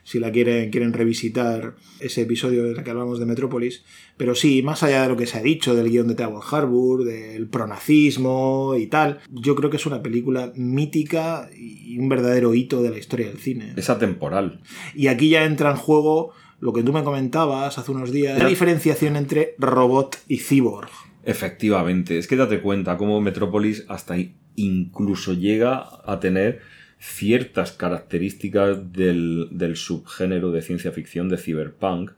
si 0.04 0.20
la 0.20 0.32
quieren, 0.32 0.70
quieren 0.70 0.94
revisitar 0.94 1.76
ese 2.00 2.22
episodio 2.22 2.66
en 2.66 2.78
el 2.78 2.84
que 2.84 2.92
hablamos 2.92 3.20
de 3.20 3.26
Metrópolis. 3.26 3.84
Pero 4.18 4.36
sí, 4.36 4.62
más 4.62 4.84
allá 4.84 5.04
de 5.04 5.10
lo 5.10 5.18
que 5.18 5.26
se 5.26 5.38
ha 5.38 5.42
dicho 5.42 5.76
del 5.76 5.89
guion 5.89 6.08
de 6.08 6.16
Tower 6.16 6.44
Harbour, 6.50 7.04
del 7.06 7.48
pronazismo 7.48 8.76
y 8.78 8.88
tal, 8.88 9.20
yo 9.32 9.56
creo 9.56 9.70
que 9.70 9.78
es 9.78 9.86
una 9.86 10.04
película 10.04 10.52
mítica 10.56 11.50
y 11.56 11.98
un 11.98 12.10
verdadero 12.10 12.54
hito 12.54 12.84
de 12.84 12.89
la 12.89 12.98
historia 12.98 13.28
del 13.28 13.38
cine. 13.38 13.74
Es 13.76 13.89
atemporal. 13.89 14.62
Y 14.94 15.08
aquí 15.08 15.30
ya 15.30 15.46
entra 15.46 15.72
en 15.72 15.78
juego 15.78 16.34
lo 16.60 16.74
que 16.74 16.84
tú 16.84 16.94
me 16.94 17.04
comentabas 17.04 17.78
hace 17.78 17.92
unos 17.92 18.12
días, 18.12 18.38
la 18.42 18.48
diferenciación 18.48 19.16
entre 19.16 19.56
robot 19.58 20.18
y 20.28 20.38
cyborg. 20.38 20.89
Efectivamente, 21.26 22.18
es 22.18 22.28
que 22.28 22.36
date 22.36 22.62
cuenta 22.62 22.98
cómo 22.98 23.20
Metrópolis 23.22 23.86
hasta 23.88 24.16
incluso 24.56 25.34
llega 25.34 25.89
a 26.06 26.20
tener 26.20 26.62
ciertas 27.04 27.74
características 27.74 28.94
del, 28.94 29.74
subgénero 29.76 30.52
de 30.52 30.62
ciencia 30.62 30.94
ficción 30.94 31.28
de 31.28 31.38
cyberpunk, 31.38 32.12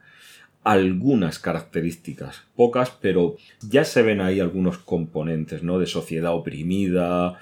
algunas 0.63 1.39
características, 1.39 2.43
pocas, 2.55 2.91
pero 2.91 3.35
ya 3.67 3.83
se 3.83 4.03
ven 4.03 4.21
ahí 4.21 4.39
algunos 4.39 4.77
componentes, 4.77 5.63
¿no? 5.63 5.79
De 5.79 5.87
sociedad 5.87 6.35
oprimida, 6.35 7.39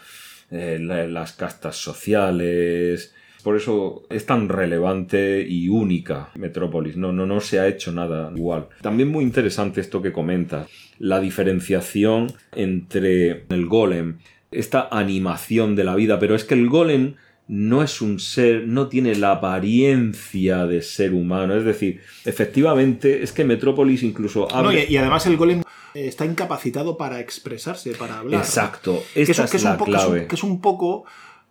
eh, 0.51 0.79
las 0.79 1.34
castas 1.34 1.75
sociales. 1.75 3.13
Por 3.43 3.58
eso 3.58 4.03
es 4.10 4.25
tan 4.25 4.47
relevante 4.47 5.45
y 5.45 5.67
única 5.67 6.29
Metrópolis. 6.36 6.95
No, 6.95 7.12
no, 7.12 7.25
no 7.25 7.41
se 7.41 7.60
ha 7.60 7.67
hecho 7.67 7.91
nada 7.91 8.32
igual. 8.34 8.67
También 8.82 9.10
muy 9.10 9.25
interesante 9.25 9.82
esto 9.82 10.01
que 10.01 10.13
comentas. 10.13 10.69
La 10.97 11.19
diferenciación 11.19 12.32
entre 12.53 13.45
el 13.49 13.65
golem, 13.65 14.19
esta 14.49 14.88
animación 14.91 15.75
de 15.75 15.84
la 15.84 15.95
vida. 15.95 16.19
Pero 16.19 16.36
es 16.36 16.45
que 16.45 16.53
el 16.53 16.69
golem 16.69 17.15
no 17.47 17.84
es 17.84 18.01
un 18.01 18.19
ser, 18.19 18.67
no 18.67 18.88
tiene 18.88 19.15
la 19.15 19.34
apariencia 19.34 20.65
de 20.65 20.82
ser 20.82 21.13
humano. 21.13 21.56
Es 21.56 21.65
decir, 21.65 22.01
efectivamente, 22.25 23.23
es 23.23 23.32
que 23.32 23.43
Metrópolis 23.43 24.03
incluso 24.03 24.51
habla... 24.53 24.73
y, 24.84 24.95
además 24.97 25.25
el 25.25 25.38
golem 25.38 25.63
está 25.93 26.25
incapacitado 26.25 26.97
para 26.97 27.19
expresarse, 27.19 27.91
para 27.93 28.19
hablar. 28.19 28.41
Exacto, 28.41 29.03
esta 29.13 29.43
es, 29.43 29.63
la 29.63 29.77
clave. 29.77 30.27
que 30.27 30.36
es 30.36 30.43
un 30.43 30.62
poco... 30.62 31.06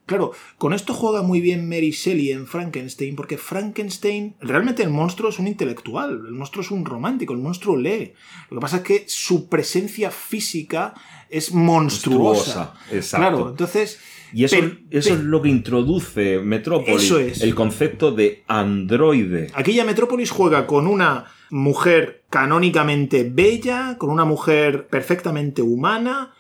Claro, 0.05 0.33
con 0.59 0.73
esto 0.73 0.95
juega 0.95 1.23
muy 1.23 1.41
bien 1.41 1.69
Mary 1.69 1.93
Shelley 1.93 2.33
en 2.33 2.49
Frankenstein, 2.49 3.15
porque 3.15 3.39
Frankenstein, 3.39 4.35
realmente 4.41 4.83
el 4.83 4.91
monstruo 4.91 5.31
es 5.31 5.39
un 5.39 5.47
intelectual, 5.47 6.25
el 6.27 6.33
monstruo 6.33 6.65
es 6.65 6.73
un 6.73 6.85
romántico, 6.85 7.33
el 7.33 7.39
monstruo 7.39 7.77
lee. 7.77 8.13
Lo 8.51 8.57
que 8.57 8.61
pasa 8.61 8.77
es 8.79 8.83
que 8.83 9.05
su 9.07 9.49
presencia 9.49 10.11
física 10.11 10.93
es 11.31 11.53
monstruosa. 11.53 12.75
Exacto. 12.91 13.29
Claro, 13.29 13.51
entonces 13.51 14.01
y 14.33 14.45
eso, 14.45 14.57
eso 14.91 15.15
es 15.15 15.21
lo 15.21 15.43
que 15.43 15.49
introduce 15.49 16.41
Metrópolis. 16.41 17.43
El 17.43 17.55
concepto 17.55 18.13
de 18.13 18.43
androide. 18.47 19.49
Aquella 19.55 19.85
Metrópolis 19.85 20.31
juega 20.31 20.67
con 20.67 20.87
una 20.87 21.27
mujer 21.51 22.23
canónicamente 22.31 23.29
bella, 23.31 23.97
con 23.99 24.11
una 24.11 24.25
mujer 24.25 24.89
perfectamente 24.89 25.61
humana, 25.61 26.33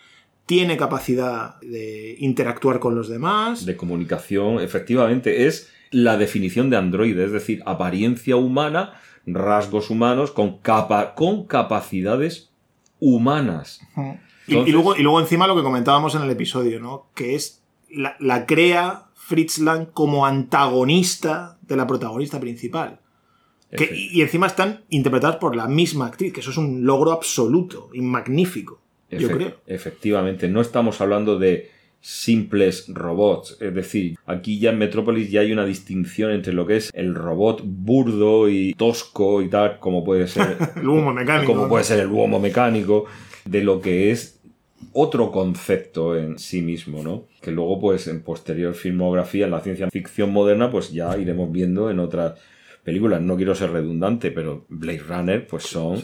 tiene 0.46 0.76
capacidad 0.76 1.60
de 1.60 2.16
interactuar 2.18 2.80
con 2.80 2.94
los 2.94 3.08
demás. 3.08 3.66
De 3.66 3.76
comunicación, 3.76 4.60
efectivamente, 4.60 5.46
es 5.46 5.70
la 5.90 6.16
definición 6.16 6.70
de 6.70 6.78
androide, 6.78 7.24
es 7.24 7.32
decir, 7.32 7.62
apariencia 7.66 8.36
humana, 8.36 8.94
rasgos 9.26 9.90
humanos 9.90 10.30
con, 10.30 10.58
capa 10.58 11.14
con 11.14 11.46
capacidades 11.46 12.50
humanas. 12.98 13.80
y, 14.46 14.72
luego, 14.72 14.96
y 14.96 15.02
luego 15.02 15.20
encima 15.20 15.46
lo 15.46 15.54
que 15.54 15.62
comentábamos 15.62 16.14
en 16.14 16.22
el 16.22 16.30
episodio, 16.30 16.80
¿no? 16.80 17.10
Que 17.14 17.34
es 17.34 17.61
la, 17.92 18.46
crea 18.46 19.06
Fritz 19.14 19.58
Lang 19.58 19.86
como 19.92 20.26
antagonista 20.26 21.58
de 21.62 21.76
la 21.76 21.86
protagonista 21.86 22.40
principal. 22.40 23.00
y 23.70 24.20
encima 24.20 24.46
están 24.46 24.84
interpretadas 24.90 25.36
por 25.36 25.56
la 25.56 25.66
misma 25.66 26.06
actriz, 26.06 26.32
que 26.32 26.40
eso 26.40 26.50
es 26.50 26.56
un 26.56 26.84
logro 26.84 27.12
absoluto 27.12 27.90
y 27.94 28.00
magnífico, 28.00 28.80
yo 29.10 29.30
creo. 29.30 29.56
Efectivamente, 29.66 30.48
no 30.48 30.60
estamos 30.60 31.00
hablando 31.00 31.38
de 31.38 31.70
simples 32.02 32.86
robots. 32.88 33.56
Es 33.60 33.74
decir, 33.74 34.16
aquí 34.26 34.58
ya 34.58 34.70
en 34.70 34.78
Metrópolis 34.78 35.30
ya 35.30 35.40
hay 35.40 35.52
una 35.52 35.64
distinción 35.64 36.32
entre 36.32 36.52
lo 36.52 36.66
que 36.66 36.76
es 36.76 36.90
el 36.92 37.14
robot 37.14 37.62
burdo 37.64 38.48
y 38.48 38.74
tosco 38.74 39.40
y 39.40 39.48
tal, 39.48 39.78
como 39.78 40.04
puede 40.04 40.26
ser 40.26 40.58
el 40.76 40.88
humo 40.88 41.14
mecánico. 41.14 41.54
Como 41.54 41.68
puede 41.68 41.84
ser 41.84 42.00
el 42.00 42.08
humo 42.08 42.40
mecánico, 42.40 43.06
de 43.44 43.62
lo 43.62 43.80
que 43.80 44.10
es 44.10 44.41
otro 44.92 45.30
concepto 45.30 46.16
en 46.16 46.38
sí 46.38 46.62
mismo, 46.62 47.02
¿no? 47.02 47.26
Que 47.40 47.50
luego, 47.50 47.80
pues, 47.80 48.06
en 48.08 48.22
posterior 48.22 48.74
filmografía, 48.74 49.46
en 49.46 49.50
la 49.52 49.60
ciencia 49.60 49.90
ficción 49.90 50.32
moderna, 50.32 50.70
pues 50.70 50.92
ya 50.92 51.16
iremos 51.16 51.50
viendo 51.50 51.90
en 51.90 51.98
otras 51.98 52.38
películas. 52.84 53.20
No 53.20 53.36
quiero 53.36 53.54
ser 53.54 53.72
redundante, 53.72 54.30
pero 54.30 54.64
Blade 54.68 55.02
Runner, 55.08 55.46
pues 55.46 55.64
son 55.64 56.02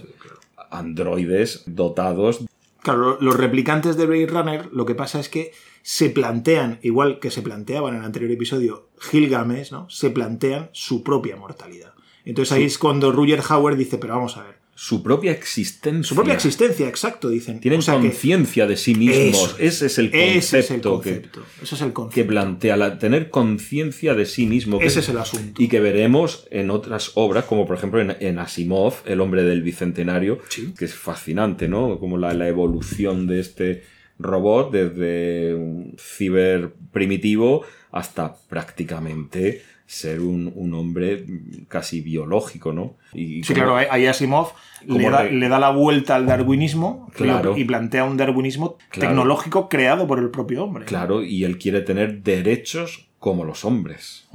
androides 0.71 1.65
dotados. 1.67 2.45
Claro, 2.83 3.19
los 3.21 3.37
replicantes 3.37 3.97
de 3.97 4.07
Blade 4.07 4.27
Runner, 4.27 4.69
lo 4.73 4.87
que 4.87 4.95
pasa 4.95 5.21
es 5.21 5.29
que 5.29 5.53
se 5.83 6.11
plantean, 6.11 6.79
igual 6.83 7.19
que 7.19 7.31
se 7.31 7.43
planteaban 7.43 7.95
en 7.95 8.01
el 8.01 8.07
anterior 8.07 8.31
episodio 8.31 8.89
Gilgamesh, 9.01 9.73
¿no? 9.73 9.89
Se 9.91 10.11
plantean 10.11 10.71
su 10.73 11.03
propia 11.03 11.37
mortalidad. 11.37 11.95
Entonces 12.25 12.53
ahí 12.53 12.65
es 12.65 12.79
cuando 12.79 13.11
Roger 13.11 13.41
Howard 13.49 13.77
dice, 13.77 13.99
pero 13.99 14.15
vamos 14.15 14.37
a 14.37 14.45
ver, 14.45 14.58
su 14.81 15.03
propia 15.03 15.33
existencia. 15.33 16.09
Su 16.09 16.15
propia 16.15 16.35
existencia, 16.35 16.87
exacto, 16.87 17.29
dicen. 17.29 17.59
Tienen 17.59 17.83
conciencia 17.83 18.65
de 18.65 18.77
sí 18.77 18.95
mismos. 18.95 19.57
ese 19.59 19.87
es 19.87 19.99
el 19.99 20.09
concepto, 20.13 20.39
ese 20.39 20.59
es 20.61 20.71
el 20.71 20.81
concepto 20.81 21.01
que, 21.01 21.11
es 21.11 21.73
el 21.73 21.93
concepto. 21.93 22.09
que 22.11 22.25
plantea, 22.25 22.77
la, 22.77 22.97
tener 22.97 23.29
conciencia 23.29 24.15
de 24.15 24.25
sí 24.25 24.47
mismo. 24.47 24.81
ese 24.81 25.01
es 25.01 25.09
el 25.09 25.19
asunto. 25.19 25.61
Y 25.61 25.67
que 25.67 25.81
veremos 25.81 26.47
en 26.53 26.71
otras 26.71 27.11
obras, 27.17 27.47
como 27.47 27.67
por 27.67 27.77
ejemplo 27.77 28.01
en, 28.01 28.39
Asimov, 28.39 28.95
El 29.05 29.21
hombre 29.21 29.43
del 29.43 29.63
bicentenario, 29.63 30.39
que 30.79 30.85
es 30.85 30.95
fascinante, 30.95 31.67
¿no? 31.67 31.99
Como 31.99 32.17
la, 32.17 32.33
la 32.35 32.47
evolución 32.47 33.27
de 33.27 33.41
este 33.41 33.83
robot 34.21 34.71
desde 34.71 35.57
un 35.57 35.97
ciber 35.99 36.73
primitivo 36.93 37.65
hasta 37.91 38.37
prácticamente 38.49 39.61
ser 39.89 40.21
un, 40.21 40.75
hombre 40.75 41.25
casi 41.67 42.03
biológico, 42.03 42.75
¿no? 42.75 42.97
Y 43.15 43.43
sí, 43.43 43.55
claro, 43.55 43.75
ahí 43.75 44.05
Asimov 44.05 44.53
le 44.87 45.09
da, 45.09 45.59
la 45.59 45.71
vuelta 45.71 46.15
al 46.15 46.27
darwinismo 46.27 47.11
y 47.57 47.65
plantea 47.65 48.05
un 48.05 48.19
darwinismo 48.19 48.77
tecnológico 48.93 49.71
creado 49.71 50.07
por 50.07 50.19
el 50.19 50.29
propio 50.29 50.65
hombre. 50.65 50.85
Claro, 50.85 51.25
y 51.25 51.45
él 51.45 51.57
quiere 51.57 51.81
tener 51.81 52.23
derechos 52.23 53.09
como 53.19 53.45
los 53.45 53.65
hombres. 53.65 54.29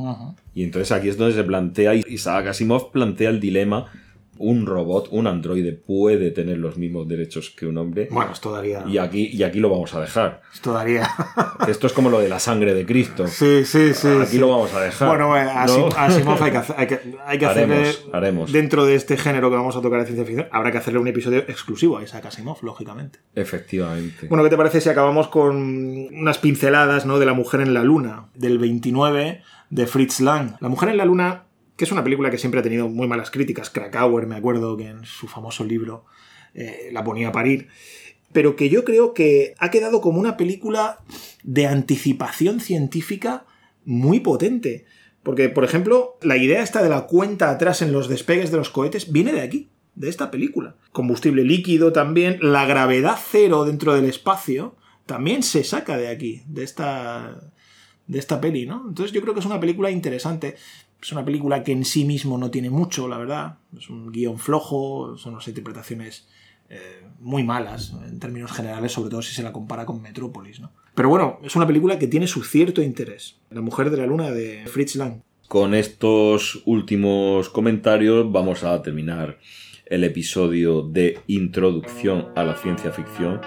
Y 0.56 0.64
entonces 0.64 0.92
aquí 0.92 1.10
es 1.10 1.18
donde 1.18 1.36
se 1.36 1.44
plantea, 1.44 1.94
Isaac 1.94 2.48
Asimov 2.48 2.92
plantea 2.92 3.30
el 3.30 3.40
dilema 3.40 3.92
un 4.38 4.66
robot, 4.66 5.10
un 5.12 5.28
androide 5.28 5.74
puede 5.74 6.32
tener 6.32 6.58
los 6.58 6.78
mismos 6.78 7.08
derechos 7.08 7.52
que 7.52 7.66
un 7.66 7.78
hombre. 7.78 8.08
Bueno, 8.12 8.32
esto 8.32 8.52
daría. 8.52 8.84
Y 8.88 8.98
aquí, 8.98 9.30
y 9.32 9.44
aquí 9.44 9.60
lo 9.60 9.70
vamos 9.70 9.94
a 9.94 10.02
dejar. 10.02 10.42
Esto 10.54 10.74
daría. 10.74 11.10
Esto 11.68 11.88
es 11.88 11.94
como 11.94 12.10
lo 12.10 12.20
de 12.20 12.30
la 12.30 12.40
sangre 12.40 12.74
de 12.74 12.86
Cristo. 12.86 13.28
Sí, 13.28 13.64
sí, 13.66 13.94
sí. 13.94 14.08
Aquí 14.08 14.38
lo 14.38 14.50
vamos 14.50 14.74
a 14.74 14.82
dejar. 14.82 15.08
Bueno, 15.08 15.34
Asimov 15.34 16.42
hay 16.42 16.52
que, 16.52 16.62
hay 16.76 16.88
que, 16.88 17.00
hay 17.26 17.40
que 17.40 17.46
hacerle. 17.46 17.92
Haremos. 18.12 18.52
Dentro 18.52 18.86
de 18.86 18.96
este 18.96 19.18
género 19.18 19.50
que 19.50 19.56
vamos 19.56 19.76
a 19.76 19.82
tocar 19.82 20.00
de 20.00 20.06
ciencia 20.06 20.26
ficción, 20.26 20.48
habrá 20.52 20.72
que 20.72 20.78
hacerle 20.78 21.00
un 21.00 21.08
episodio 21.08 21.40
exclusivo 21.40 21.98
a 21.98 22.04
Isaac 22.04 22.26
Asimov, 22.26 22.64
lógicamente. 22.64 23.20
Efectivamente. 23.36 24.28
Bueno, 24.28 24.44
¿qué 24.44 24.50
te 24.50 24.58
parece 24.58 24.82
si 24.82 24.90
acabamos 24.90 25.28
con 25.28 25.56
unas 25.56 26.38
pinceladas 26.38 27.06
¿no? 27.06 27.20
de 27.20 27.26
La 27.26 27.34
Mujer 27.34 27.62
en 27.62 27.74
la 27.74 27.84
Luna, 27.84 28.28
del 28.36 28.58
29 28.58 29.42
de 29.70 29.88
Fritz 29.88 30.20
Lang? 30.20 30.58
La 30.60 30.70
Mujer 30.70 30.90
en 30.90 30.98
la 30.98 31.06
Luna 31.06 31.44
que 31.76 31.86
es 31.86 31.92
una 31.92 32.04
película 32.04 32.30
que 32.30 32.38
siempre 32.38 32.60
ha 32.60 32.64
tenido 32.64 32.88
muy 32.88 33.08
malas 33.08 33.32
críticas. 33.32 33.70
Krakauer, 33.70 34.28
me 34.28 34.36
acuerdo 34.36 34.78
que 34.78 34.88
en 34.88 35.06
su 35.06 35.28
famoso 35.28 35.64
libro 35.64 36.06
eh, 36.54 36.90
la 36.92 37.04
ponía 37.04 37.30
a 37.30 37.32
parir. 37.32 37.68
Pero 38.32 38.56
que 38.56 38.70
yo 38.70 38.84
creo 38.84 39.14
que 39.14 39.56
ha 39.60 39.72
quedado 39.72 40.02
como 40.02 40.20
una 40.20 40.38
película 40.38 41.00
de 41.44 41.68
anticipación 41.68 42.60
científica 42.60 43.46
muy 43.86 44.20
potente. 44.20 44.86
Porque, 45.24 45.50
por 45.50 45.64
ejemplo, 45.64 46.18
la 46.22 46.38
idea 46.38 46.62
esta 46.62 46.84
de 46.84 46.90
la 46.90 47.08
cuenta 47.08 47.50
atrás 47.50 47.82
en 47.82 47.92
los 47.92 48.10
despegues 48.10 48.52
de 48.52 48.58
los 48.58 48.70
cohetes 48.70 49.12
viene 49.12 49.32
de 49.32 49.42
aquí, 49.42 49.70
de 49.96 50.10
esta 50.10 50.32
película. 50.32 50.76
Combustible 50.92 51.44
líquido 51.44 51.94
también, 51.94 52.38
la 52.42 52.66
gravedad 52.66 53.18
cero 53.32 53.66
dentro 53.66 53.94
del 53.96 54.06
espacio 54.06 54.76
también 55.06 55.44
se 55.44 55.64
saca 55.64 55.98
de 55.98 56.10
aquí, 56.10 56.44
de 56.48 56.64
esta 56.64 57.40
de 58.08 58.20
esta 58.20 58.42
peli, 58.42 58.66
¿no? 58.66 58.86
Entonces 58.88 59.14
yo 59.14 59.22
creo 59.22 59.34
que 59.34 59.40
es 59.40 59.46
una 59.46 59.60
película 59.60 59.90
interesante. 59.90 60.56
Es 61.04 61.12
una 61.12 61.26
película 61.26 61.64
que 61.64 61.74
en 61.74 61.84
sí 61.84 62.06
mismo 62.06 62.38
no 62.38 62.50
tiene 62.50 62.70
mucho, 62.70 63.10
la 63.10 63.18
verdad. 63.18 63.58
Es 63.78 63.90
un 63.90 64.10
guion 64.10 64.40
flojo, 64.40 65.18
son 65.18 65.34
unas 65.34 65.46
interpretaciones 65.50 66.30
eh, 66.70 67.04
muy 67.20 67.44
malas 67.44 67.94
en 68.08 68.22
términos 68.22 68.54
generales, 68.54 68.94
sobre 68.94 69.10
todo 69.10 69.22
si 69.22 69.36
se 69.36 69.44
la 69.44 69.52
compara 69.52 69.86
con 69.86 70.02
Metrópolis. 70.02 70.62
¿no? 70.62 70.72
Pero 70.96 71.10
bueno, 71.10 71.40
es 71.44 71.58
una 71.58 71.68
película 71.68 72.00
que 72.00 72.08
tiene 72.08 72.26
su 72.26 72.42
cierto 72.42 72.82
interés. 72.82 73.36
La 73.50 73.60
mujer 73.60 73.90
de 73.90 73.98
la 73.98 74.06
luna 74.06 74.32
de 74.32 74.66
Fritz 74.66 74.96
Lang. 74.96 75.22
Con 75.50 75.76
estos 75.76 76.64
últimos 76.66 77.50
comentarios 77.50 78.32
vamos 78.32 78.64
a 78.64 78.82
terminar 78.82 79.40
el 79.86 80.06
episodio 80.06 80.84
de 80.84 81.20
introducción 81.28 82.30
a 82.38 82.46
la 82.46 82.56
ciencia 82.56 82.94
ficción 82.94 83.42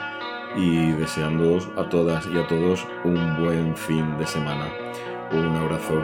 y 0.59 0.93
deseando 0.93 1.57
a 1.79 1.89
todas 1.89 2.27
y 2.27 2.37
a 2.37 2.47
todos 2.47 2.87
un 3.03 3.43
buen 3.43 3.75
fin 3.79 4.19
de 4.19 4.27
semana. 4.27 4.86
Un 5.33 5.57
abrazo. 5.57 6.03